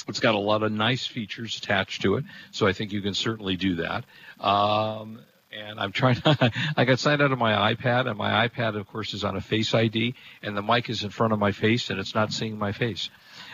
It's 0.08 0.20
got 0.20 0.34
a 0.34 0.38
lot 0.38 0.62
of 0.62 0.72
nice 0.72 1.06
features 1.06 1.58
attached 1.58 2.02
to 2.02 2.16
it, 2.16 2.24
so 2.50 2.66
I 2.66 2.72
think 2.72 2.92
you 2.92 3.02
can 3.02 3.12
certainly 3.14 3.56
do 3.56 3.76
that. 3.76 4.04
Um, 4.40 5.20
and 5.52 5.78
I'm 5.78 5.92
trying 5.92 6.16
to. 6.22 6.52
I 6.76 6.84
got 6.84 6.98
signed 6.98 7.22
out 7.22 7.32
of 7.32 7.38
my 7.38 7.74
iPad, 7.74 8.08
and 8.08 8.16
my 8.16 8.48
iPad, 8.48 8.76
of 8.78 8.86
course, 8.86 9.14
is 9.14 9.24
on 9.24 9.36
a 9.36 9.40
Face 9.40 9.74
ID, 9.74 10.14
and 10.42 10.56
the 10.56 10.62
mic 10.62 10.88
is 10.90 11.02
in 11.02 11.10
front 11.10 11.32
of 11.32 11.38
my 11.38 11.52
face, 11.52 11.90
and 11.90 11.98
it's 12.00 12.14
not 12.14 12.32
seeing 12.32 12.58
my 12.58 12.72
face. 12.72 13.10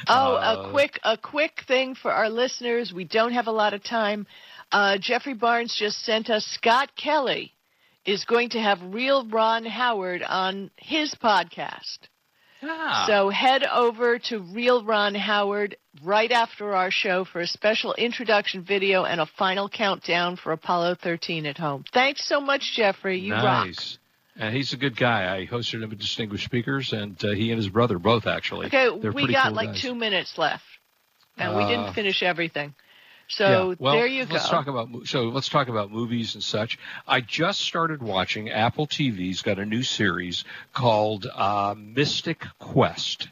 Oh, 0.06 0.34
Uh, 0.36 0.66
a 0.66 0.70
quick 0.70 1.00
a 1.02 1.16
quick 1.16 1.64
thing 1.66 1.94
for 1.94 2.12
our 2.12 2.28
listeners. 2.28 2.92
We 2.92 3.04
don't 3.04 3.32
have 3.32 3.46
a 3.46 3.52
lot 3.52 3.74
of 3.74 3.82
time. 3.82 4.26
Uh, 4.70 4.98
Jeffrey 4.98 5.34
Barnes 5.34 5.74
just 5.74 6.04
sent 6.04 6.30
us 6.30 6.44
Scott 6.46 6.94
Kelly 6.94 7.52
is 8.04 8.24
going 8.24 8.50
to 8.50 8.60
have 8.60 8.78
real 8.82 9.26
Ron 9.26 9.64
Howard 9.64 10.22
on 10.22 10.70
his 10.76 11.14
podcast. 11.14 11.98
Ah, 12.62 13.04
So 13.06 13.28
head 13.30 13.64
over 13.64 14.18
to 14.18 14.38
Real 14.40 14.84
Ron 14.84 15.14
Howard 15.14 15.76
right 16.02 16.30
after 16.32 16.74
our 16.74 16.90
show 16.90 17.24
for 17.24 17.40
a 17.40 17.46
special 17.46 17.94
introduction 17.94 18.62
video 18.64 19.04
and 19.04 19.20
a 19.20 19.26
final 19.26 19.68
countdown 19.68 20.36
for 20.36 20.52
Apollo 20.52 20.96
13 21.02 21.46
at 21.46 21.56
home. 21.58 21.84
Thanks 21.92 22.26
so 22.26 22.40
much, 22.40 22.72
Jeffrey. 22.74 23.18
You 23.20 23.34
rock. 23.34 23.66
nice. 23.66 23.98
And 24.36 24.54
he's 24.54 24.72
a 24.72 24.76
good 24.76 24.96
guy. 24.96 25.36
I 25.36 25.46
hosted 25.46 25.82
him 25.82 25.90
at 25.90 25.98
Distinguished 25.98 26.44
Speakers, 26.44 26.92
and 26.92 27.16
uh, 27.24 27.30
he 27.30 27.50
and 27.50 27.58
his 27.58 27.68
brother 27.68 27.98
both 27.98 28.26
actually. 28.26 28.66
Okay, 28.66 28.88
They're 29.00 29.10
we 29.12 29.32
got 29.32 29.46
cool 29.48 29.54
like 29.54 29.70
guys. 29.70 29.82
two 29.82 29.94
minutes 29.96 30.38
left, 30.38 30.62
and 31.36 31.56
we 31.56 31.62
Uh, 31.64 31.68
didn't 31.68 31.94
finish 31.94 32.22
everything. 32.22 32.74
So 33.28 33.70
Yeah. 33.70 33.74
Well, 33.78 33.94
there 33.94 34.06
you 34.06 34.26
let's 34.26 34.44
go. 34.46 34.50
talk 34.50 34.66
about 34.66 34.88
so 35.06 35.24
let's 35.24 35.48
talk 35.48 35.68
about 35.68 35.90
movies 35.92 36.34
and 36.34 36.42
such. 36.42 36.78
I 37.06 37.20
just 37.20 37.60
started 37.60 38.02
watching 38.02 38.50
Apple 38.50 38.86
TV's 38.86 39.42
got 39.42 39.58
a 39.58 39.66
new 39.66 39.82
series 39.82 40.44
called 40.72 41.26
uh, 41.32 41.74
Mythic 41.76 42.44
Quest, 42.58 43.28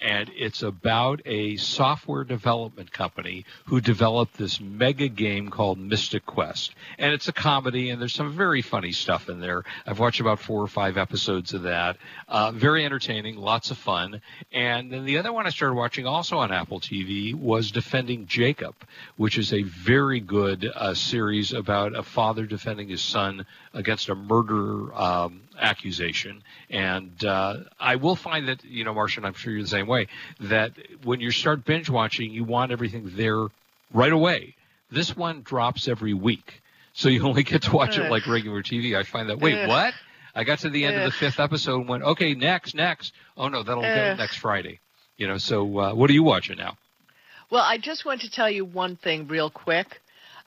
and 0.00 0.30
it's 0.34 0.62
about 0.62 1.20
a 1.26 1.56
software 1.56 2.24
development 2.24 2.92
company 2.92 3.44
who 3.66 3.80
developed 3.80 4.36
this 4.36 4.60
mega 4.60 5.08
game 5.08 5.50
called 5.50 5.78
Mythic 5.78 6.26
Quest, 6.26 6.74
and 6.98 7.12
it's 7.12 7.28
a 7.28 7.32
comedy 7.32 7.90
and 7.90 8.00
there's 8.00 8.14
some 8.14 8.32
very 8.32 8.62
funny 8.62 8.92
stuff 8.92 9.28
in 9.28 9.40
there. 9.40 9.64
I've 9.86 9.98
watched 9.98 10.20
about 10.20 10.40
four 10.40 10.62
or 10.62 10.68
five 10.68 10.96
episodes 10.96 11.54
of 11.54 11.62
that. 11.62 11.96
Uh, 12.28 12.52
very 12.52 12.84
entertaining, 12.84 13.36
lots 13.36 13.70
of 13.70 13.78
fun. 13.78 14.20
And 14.52 14.92
then 14.92 15.04
the 15.04 15.18
other 15.18 15.32
one 15.32 15.46
I 15.46 15.50
started 15.50 15.74
watching 15.74 16.06
also 16.06 16.38
on 16.38 16.52
Apple 16.52 16.80
TV 16.80 17.34
was 17.34 17.70
Defending 17.70 18.26
Jacob, 18.26 18.74
which 19.16 19.38
is 19.38 19.52
a 19.52 19.62
very 19.62 20.20
good 20.20 20.70
uh, 20.74 20.94
series 20.94 21.52
about 21.52 21.96
a 21.96 22.02
father 22.02 22.46
defending 22.46 22.88
his 22.88 23.02
son 23.02 23.46
against 23.72 24.08
a 24.08 24.14
murder 24.14 24.92
um, 24.94 25.42
accusation. 25.58 26.42
And 26.68 27.24
uh, 27.24 27.58
I 27.78 27.96
will 27.96 28.16
find 28.16 28.48
that, 28.48 28.64
you 28.64 28.84
know, 28.84 28.94
Marcia, 28.94 29.20
and 29.20 29.26
I'm 29.26 29.34
sure 29.34 29.52
you're 29.52 29.62
the 29.62 29.68
same 29.68 29.86
way, 29.86 30.08
that 30.40 30.72
when 31.04 31.20
you 31.20 31.30
start 31.30 31.64
binge 31.64 31.88
watching, 31.88 32.32
you 32.32 32.44
want 32.44 32.72
everything 32.72 33.12
there 33.14 33.46
right 33.92 34.12
away. 34.12 34.54
This 34.90 35.16
one 35.16 35.42
drops 35.42 35.88
every 35.88 36.14
week. 36.14 36.62
So 36.92 37.08
you 37.08 37.22
only 37.26 37.42
get 37.42 37.62
to 37.62 37.72
watch 37.72 37.98
it 37.98 38.10
like 38.10 38.26
regular 38.26 38.62
TV. 38.62 38.96
I 38.96 39.04
find 39.04 39.28
that, 39.30 39.38
wait, 39.38 39.68
what? 39.68 39.94
I 40.34 40.44
got 40.44 40.60
to 40.60 40.70
the 40.70 40.84
end 40.84 40.96
of 40.96 41.04
the 41.04 41.10
fifth 41.10 41.40
episode 41.40 41.80
and 41.80 41.88
went, 41.88 42.02
okay, 42.02 42.34
next, 42.34 42.74
next. 42.74 43.12
Oh, 43.36 43.48
no, 43.48 43.62
that'll 43.62 43.82
go 43.82 44.14
next 44.16 44.36
Friday. 44.36 44.80
You 45.16 45.28
know, 45.28 45.38
so 45.38 45.78
uh, 45.78 45.94
what 45.94 46.08
are 46.08 46.12
you 46.14 46.22
watching 46.22 46.56
now? 46.56 46.76
Well, 47.50 47.62
I 47.62 47.78
just 47.78 48.04
want 48.04 48.20
to 48.22 48.30
tell 48.30 48.48
you 48.48 48.64
one 48.64 48.96
thing 48.96 49.26
real 49.26 49.50
quick. 49.50 50.00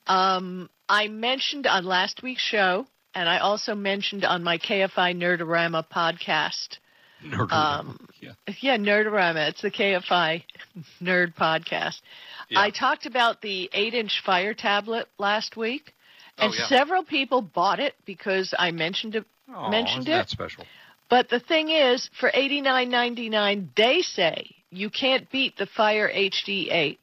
Um, 0.07 0.69
I 0.87 1.09
mentioned 1.09 1.67
on 1.67 1.85
last 1.85 2.23
week's 2.23 2.41
show, 2.41 2.87
and 3.15 3.27
I 3.29 3.39
also 3.39 3.75
mentioned 3.75 4.25
on 4.25 4.43
my 4.43 4.57
KFI 4.57 5.15
Nerdorama 5.15 5.85
podcast. 5.87 6.77
Nerd 7.25 7.51
Um, 7.51 8.07
yeah. 8.19 8.31
Yeah, 8.59 8.77
Nerdorama. 8.77 9.49
It's 9.49 9.61
the 9.61 9.71
KFI 9.71 10.43
Nerd 11.01 11.35
podcast. 11.35 12.01
Yeah. 12.49 12.59
I 12.59 12.69
talked 12.71 13.05
about 13.05 13.41
the 13.41 13.69
eight-inch 13.73 14.21
Fire 14.25 14.53
tablet 14.53 15.07
last 15.17 15.55
week, 15.55 15.93
Oh, 16.39 16.45
and 16.45 16.53
yeah. 16.55 16.67
several 16.67 17.03
people 17.03 17.41
bought 17.43 17.79
it 17.79 17.93
because 18.05 18.53
I 18.57 18.71
mentioned 18.71 19.15
it. 19.15 19.23
Oh, 19.53 19.69
mentioned 19.69 20.03
isn't 20.07 20.13
it? 20.13 20.17
that 20.17 20.29
special? 20.29 20.65
But 21.09 21.29
the 21.29 21.39
thing 21.39 21.69
is, 21.69 22.09
for 22.19 22.31
$89.99, 22.31 23.67
they 23.75 24.01
say 24.01 24.47
you 24.71 24.89
can't 24.89 25.29
beat 25.29 25.57
the 25.57 25.67
Fire 25.67 26.09
HD 26.11 26.71
8. 26.71 26.99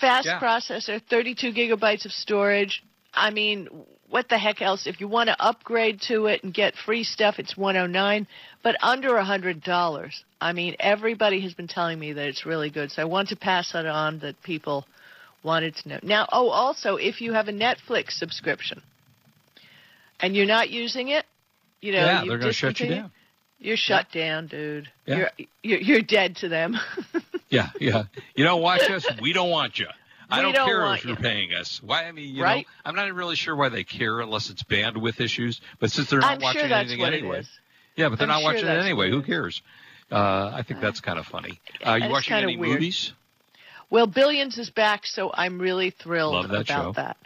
Fast 0.00 0.26
Yeah. 0.26 0.40
processor, 0.40 1.02
32 1.10 1.52
gigabytes 1.52 2.04
of 2.06 2.12
storage. 2.12 2.82
I 3.12 3.30
mean, 3.30 3.68
what 4.12 4.28
the 4.28 4.36
heck 4.36 4.60
else? 4.60 4.86
If 4.86 5.00
you 5.00 5.08
want 5.08 5.28
to 5.28 5.42
upgrade 5.42 6.02
to 6.08 6.26
it 6.26 6.44
and 6.44 6.52
get 6.52 6.74
free 6.76 7.02
stuff, 7.02 7.38
it's 7.38 7.56
109, 7.56 8.26
but 8.62 8.76
under 8.82 9.08
$100. 9.12 10.22
I 10.38 10.52
mean, 10.52 10.76
everybody 10.78 11.40
has 11.40 11.54
been 11.54 11.66
telling 11.66 11.98
me 11.98 12.12
that 12.12 12.28
it's 12.28 12.44
really 12.44 12.68
good, 12.68 12.90
so 12.90 13.00
I 13.00 13.06
want 13.06 13.30
to 13.30 13.36
pass 13.36 13.72
that 13.72 13.86
on 13.86 14.18
that 14.18 14.40
people 14.42 14.84
wanted 15.42 15.76
to 15.76 15.88
know. 15.88 15.98
Now, 16.02 16.28
oh, 16.30 16.50
also, 16.50 16.96
if 16.96 17.22
you 17.22 17.32
have 17.32 17.48
a 17.48 17.52
Netflix 17.52 18.10
subscription 18.10 18.82
and 20.20 20.36
you're 20.36 20.44
not 20.44 20.68
using 20.68 21.08
it, 21.08 21.24
you 21.80 21.92
know, 21.92 22.04
yeah, 22.04 22.18
they're 22.26 22.36
going 22.36 22.40
to 22.40 22.52
shut 22.52 22.80
you 22.80 22.88
down. 22.90 23.12
you're 23.58 23.78
shut 23.78 24.12
down, 24.12 24.46
dude. 24.46 24.88
Yeah. 25.06 25.16
You're, 25.16 25.30
you're 25.62 25.80
you're 25.80 26.02
dead 26.02 26.36
to 26.36 26.50
them. 26.50 26.76
Yeah, 27.52 27.68
yeah. 27.78 28.04
You 28.34 28.44
don't 28.44 28.62
watch 28.62 28.88
us, 28.88 29.06
we 29.20 29.34
don't 29.34 29.50
want 29.50 29.78
you. 29.78 29.86
I 30.32 30.42
don't, 30.42 30.54
don't 30.54 30.66
care 30.66 30.94
if 30.94 31.04
you're 31.04 31.16
you. 31.16 31.22
paying 31.22 31.52
us. 31.54 31.80
Why? 31.82 32.04
I 32.06 32.12
mean, 32.12 32.34
you 32.34 32.42
Right. 32.42 32.66
know, 32.66 32.72
I'm 32.84 32.94
not 32.96 33.12
really 33.14 33.36
sure 33.36 33.54
why 33.54 33.68
they 33.68 33.84
care 33.84 34.20
unless 34.20 34.50
it's 34.50 34.62
bandwidth 34.62 35.20
issues. 35.20 35.60
But 35.78 35.90
since 35.90 36.10
they're 36.10 36.20
not 36.20 36.32
I'm 36.36 36.40
watching 36.40 36.62
sure 36.68 36.72
anything 36.72 37.02
anyway, 37.02 37.42
yeah, 37.96 38.08
but 38.08 38.18
they're 38.18 38.24
I'm 38.26 38.28
not 38.28 38.40
sure 38.40 38.52
watching 38.54 38.68
it 38.68 38.78
anyway. 38.78 39.10
Who 39.10 39.22
cares? 39.22 39.62
Uh, 40.10 40.50
I 40.54 40.62
think 40.62 40.80
that's 40.80 41.00
kind 41.00 41.18
of 41.18 41.26
funny. 41.26 41.60
Uh, 41.86 41.94
you 41.94 42.08
watching 42.10 42.34
any 42.34 42.56
weird. 42.56 42.74
movies? 42.74 43.12
Well, 43.90 44.06
Billions 44.06 44.58
is 44.58 44.70
back, 44.70 45.06
so 45.06 45.30
I'm 45.34 45.58
really 45.58 45.90
thrilled 45.90 46.50
that 46.50 46.62
about 46.62 46.66
show. 46.66 46.92
that. 46.96 47.16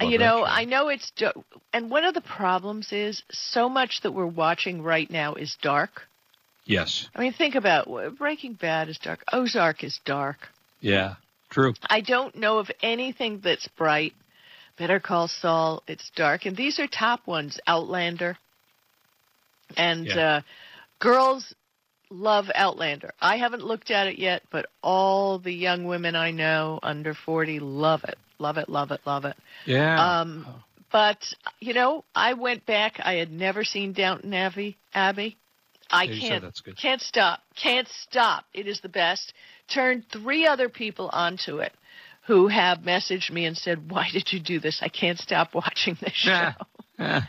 Love 0.00 0.10
you 0.12 0.18
that 0.18 0.24
know, 0.24 0.38
show. 0.40 0.44
I 0.44 0.64
know 0.64 0.88
it's 0.88 1.10
do- 1.16 1.44
and 1.72 1.90
one 1.90 2.04
of 2.04 2.14
the 2.14 2.20
problems 2.20 2.92
is 2.92 3.22
so 3.30 3.68
much 3.68 4.02
that 4.02 4.12
we're 4.12 4.26
watching 4.26 4.82
right 4.82 5.10
now 5.10 5.34
is 5.34 5.56
dark. 5.62 6.06
Yes. 6.64 7.08
I 7.14 7.20
mean, 7.20 7.32
think 7.32 7.54
about. 7.56 7.88
Breaking 8.16 8.52
Bad 8.54 8.88
is 8.88 8.98
dark. 8.98 9.24
Ozark 9.32 9.82
is 9.82 9.98
dark. 10.04 10.48
Yeah. 10.80 11.14
True. 11.50 11.74
I 11.88 12.00
don't 12.00 12.36
know 12.36 12.58
of 12.58 12.70
anything 12.82 13.40
that's 13.42 13.66
bright. 13.76 14.14
Better 14.78 15.00
Call 15.00 15.28
Saul, 15.28 15.82
it's 15.86 16.10
dark. 16.16 16.46
And 16.46 16.56
these 16.56 16.78
are 16.78 16.86
top 16.86 17.26
ones 17.26 17.58
Outlander. 17.66 18.38
And 19.76 20.06
Yeah. 20.06 20.18
uh, 20.18 20.40
girls 20.98 21.54
love 22.10 22.50
Outlander. 22.54 23.12
I 23.20 23.36
haven't 23.36 23.62
looked 23.62 23.90
at 23.90 24.06
it 24.06 24.18
yet, 24.18 24.42
but 24.50 24.66
all 24.82 25.38
the 25.38 25.52
young 25.52 25.84
women 25.84 26.16
I 26.16 26.30
know 26.30 26.80
under 26.82 27.14
40 27.14 27.60
love 27.60 28.04
it. 28.04 28.18
Love 28.38 28.56
it, 28.56 28.68
love 28.68 28.90
it, 28.90 29.00
love 29.04 29.24
it. 29.26 29.36
Yeah. 29.66 30.20
Um, 30.20 30.46
but, 30.90 31.18
you 31.60 31.74
know, 31.74 32.04
I 32.14 32.32
went 32.32 32.66
back. 32.66 32.98
I 33.00 33.14
had 33.14 33.30
never 33.30 33.64
seen 33.64 33.92
Downton 33.92 34.32
Abbey. 34.34 34.76
Abbey. 34.94 35.36
I 35.90 36.04
Yeah, 36.04 36.20
can't 36.20 36.42
that's 36.42 36.60
good. 36.60 36.76
can't 36.76 37.00
stop. 37.00 37.40
Can't 37.54 37.88
stop. 37.88 38.44
It 38.54 38.66
is 38.66 38.80
the 38.80 38.88
best. 38.88 39.32
Turned 39.72 40.04
three 40.10 40.46
other 40.46 40.68
people 40.68 41.10
onto 41.12 41.58
it 41.58 41.72
who 42.26 42.48
have 42.48 42.78
messaged 42.78 43.30
me 43.30 43.44
and 43.46 43.56
said, 43.56 43.90
"Why 43.90 44.08
did 44.12 44.32
you 44.32 44.40
do 44.40 44.60
this? 44.60 44.80
I 44.82 44.88
can't 44.88 45.18
stop 45.18 45.54
watching 45.54 45.96
this 46.00 46.12
show." 46.14 46.30
Yeah. 46.30 46.54
Yeah. 46.98 47.22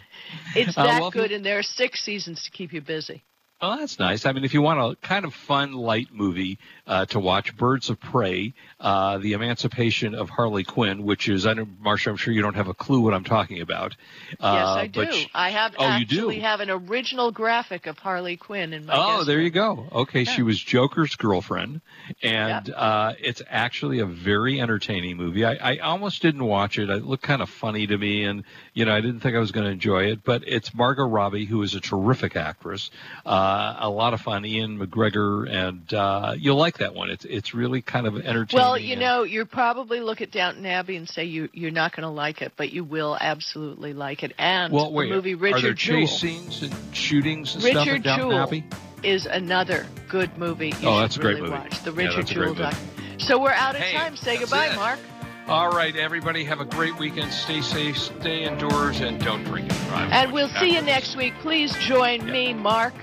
It's 0.56 0.78
Uh, 0.78 0.84
that 0.84 1.02
well, 1.02 1.12
good, 1.12 1.32
and 1.32 1.46
there 1.46 1.58
are 1.60 1.64
six 1.64 2.04
seasons 2.04 2.44
to 2.44 2.52
keep 2.52 2.74
you 2.74 2.82
busy. 2.82 3.24
Well, 3.62 3.78
that's 3.78 4.00
nice. 4.00 4.26
I 4.26 4.32
mean, 4.32 4.44
if 4.44 4.56
you 4.56 4.62
want 4.64 4.80
a 4.80 4.96
kind 5.08 5.24
of 5.24 5.36
fun, 5.36 5.74
light 5.74 6.08
movie 6.12 6.58
uh, 6.88 7.06
to 7.08 7.20
watch, 7.20 7.56
Birds 7.56 7.92
of 7.92 8.00
Prey, 8.00 8.56
uh, 8.80 9.20
The 9.20 9.34
Emancipation 9.34 10.16
of 10.16 10.32
Harley 10.32 10.64
Quinn, 10.64 11.04
which 11.04 11.30
is, 11.30 11.46
I 11.46 11.54
know, 11.54 11.68
Marcia, 11.80 12.10
I'm 12.10 12.18
sure 12.18 12.34
you 12.34 12.42
don't 12.42 12.56
have 12.56 12.70
a 12.70 12.74
clue 12.74 13.02
what 13.02 13.14
I'm 13.14 13.24
talking 13.24 13.62
about. 13.62 13.96
yes, 14.32 14.38
Uh, 14.42 14.74
I 14.80 14.88
do. 14.88 15.08
I 15.36 15.52
have 15.52 15.76
Oh, 15.78 15.96
you 15.98 16.06
do? 16.06 16.18
actually 16.22 16.40
have 16.40 16.60
an 16.62 16.72
original 16.72 17.32
graphic 17.32 17.86
of 17.86 18.00
Harley 18.00 18.36
Quinn 18.36 18.74
in 18.74 18.88
my. 18.88 18.94
Oh, 18.96 19.24
there 19.26 19.36
room. 19.38 19.46
you 19.46 19.52
go. 19.52 19.88
Okay, 19.92 20.24
she 20.24 20.42
was 20.42 20.60
Joker's 20.60 21.16
girlfriend, 21.16 21.82
and 22.24 22.68
uh, 22.74 23.14
it's 23.20 23.44
actually 23.48 24.00
a 24.00 24.08
very 24.08 24.60
entertaining 24.60 25.18
movie. 25.18 25.46
I, 25.46 25.74
I 25.74 25.78
almost 25.78 26.24
didn't 26.24 26.44
watch 26.46 26.80
it. 26.80 26.90
It 26.90 27.06
looked 27.06 27.24
kind 27.24 27.44
of 27.44 27.50
funny 27.50 27.86
to 27.86 27.96
me, 27.96 28.24
and 28.24 28.44
you 28.74 28.86
know, 28.86 28.96
I 28.96 29.02
didn't 29.02 29.20
think 29.20 29.36
I 29.36 29.40
was 29.40 29.52
going 29.52 29.66
to 29.68 29.72
enjoy 29.72 30.06
it. 30.06 30.24
But 30.24 30.46
it's 30.48 30.74
Margot 30.74 31.06
Robbie, 31.06 31.46
who 31.46 31.62
is 31.62 31.76
a 31.76 31.80
terrific 31.80 32.36
actress, 32.36 32.90
uh, 33.24 33.50
a 33.80 33.90
lot 33.90 34.14
of 34.14 34.22
fun. 34.22 34.44
Ewan 34.44 34.78
McGregor, 34.78 35.50
and 35.50 35.94
uh, 35.94 36.34
you'll 36.38 36.58
like 36.58 36.78
that 36.80 36.94
one. 36.94 37.10
It's 37.10 37.26
it's 37.26 37.54
really 37.54 37.82
kind 37.82 38.08
of 38.08 38.16
entertaining. 38.18 38.64
Well, 38.66 38.78
you 38.78 38.96
know, 38.96 39.24
you 39.24 39.46
probably 39.46 40.00
look 40.00 40.22
at 40.22 40.32
Downton 40.32 40.66
Abbey 40.66 40.96
and 40.96 41.08
say 41.08 41.26
you 41.26 41.50
you're 41.54 41.72
not 41.72 41.96
going 41.96 42.04
to 42.04 42.10
like 42.10 42.42
it, 42.42 42.54
but 42.56 42.72
you 42.72 42.84
will 42.84 43.18
absolutely 43.20 43.94
like 43.94 44.24
it. 44.24 44.34
And 44.38 44.72
Well, 44.74 44.92
wait. 44.92 45.10
the 45.10 45.16
movie 45.16 45.34
are 45.34 45.38
there 45.38 45.54
Richard 45.54 45.78
Jewell. 45.78 46.00
chase 46.02 46.20
scenes 46.20 46.62
and 46.64 46.74
shootings 46.96 47.54
and 47.56 47.64
stuff 47.64 47.74
in 47.74 47.94
Richard 47.94 48.04
Downton 48.04 48.30
Jewell. 48.30 48.44
Abbey? 48.44 48.64
is 49.04 49.26
another 49.26 49.88
good 50.10 50.38
movie. 50.38 50.68
You 50.68 50.74
Oh, 50.88 50.94
should 50.98 51.02
that's 51.04 51.18
a 51.18 51.20
great 51.22 51.36
really 51.38 51.50
movie. 51.50 51.62
Watch 51.64 51.84
the 51.84 51.92
Richard 51.92 52.18
that's 52.20 52.32
a 52.32 52.36
great 52.36 52.46
Jewell 52.56 52.70
doc. 52.70 52.76
So 53.18 53.42
we're 53.42 53.52
out 53.52 53.74
of 53.76 53.82
Hey, 53.82 53.98
time. 53.98 54.16
Say 54.16 54.38
goodbye, 54.38 54.68
it. 54.68 54.76
Mark. 54.76 55.00
All 55.48 55.72
right, 55.72 55.96
everybody, 55.96 56.44
have 56.44 56.62
a 56.62 56.66
great 56.66 56.96
weekend. 57.00 57.34
Stay 57.34 57.62
safe, 57.62 57.98
stay 57.98 58.44
indoors, 58.44 59.00
and 59.02 59.20
don't 59.20 59.44
drink 59.44 59.72
and 59.72 59.88
drive. 59.90 60.12
And 60.12 60.32
we'll 60.34 60.50
see 60.60 60.76
you 60.76 60.82
next 60.84 61.16
week. 61.16 61.34
Please 61.42 61.76
join 61.80 62.24
me, 62.30 62.54
Mark, 62.54 62.94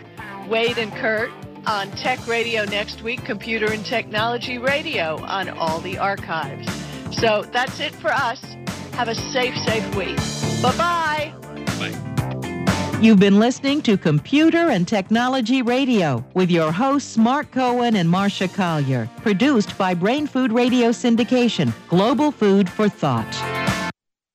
Wade, 0.49 0.79
and 0.79 0.93
Kurt 0.93 1.31
on 1.67 1.91
Tech 1.93 2.27
Radio 2.27 2.65
next 2.65 3.03
week, 3.03 3.25
Computer 3.25 3.71
and 3.73 3.85
Technology 3.85 4.59
Radio 4.59 5.23
on 5.25 5.49
all 5.51 5.81
the 5.81 5.99
archives. 5.99 6.67
So 7.11 7.43
that's 7.53 7.81
it 7.81 7.95
for 7.95 8.13
us. 8.13 8.41
Have 8.93 9.09
a 9.09 9.15
safe, 9.15 9.55
safe 9.67 9.95
week. 9.95 10.17
Bye-bye. 10.63 11.35
You've 13.01 13.21
been 13.21 13.39
listening 13.39 13.81
to 13.83 13.97
Computer 13.97 14.71
and 14.71 14.89
Technology 14.89 15.63
Radio 15.63 16.25
with 16.35 16.51
your 16.51 16.73
hosts 16.73 17.17
Mark 17.17 17.53
Cohen 17.53 17.95
and 17.95 18.11
Marcia 18.11 18.49
Collier, 18.49 19.09
produced 19.23 19.79
by 19.79 19.95
Brain 19.95 20.27
Food 20.27 20.51
Radio 20.51 20.89
Syndication, 20.89 21.73
Global 21.89 22.33
Food 22.33 22.69
for 22.69 22.89
Thought. 22.89 23.68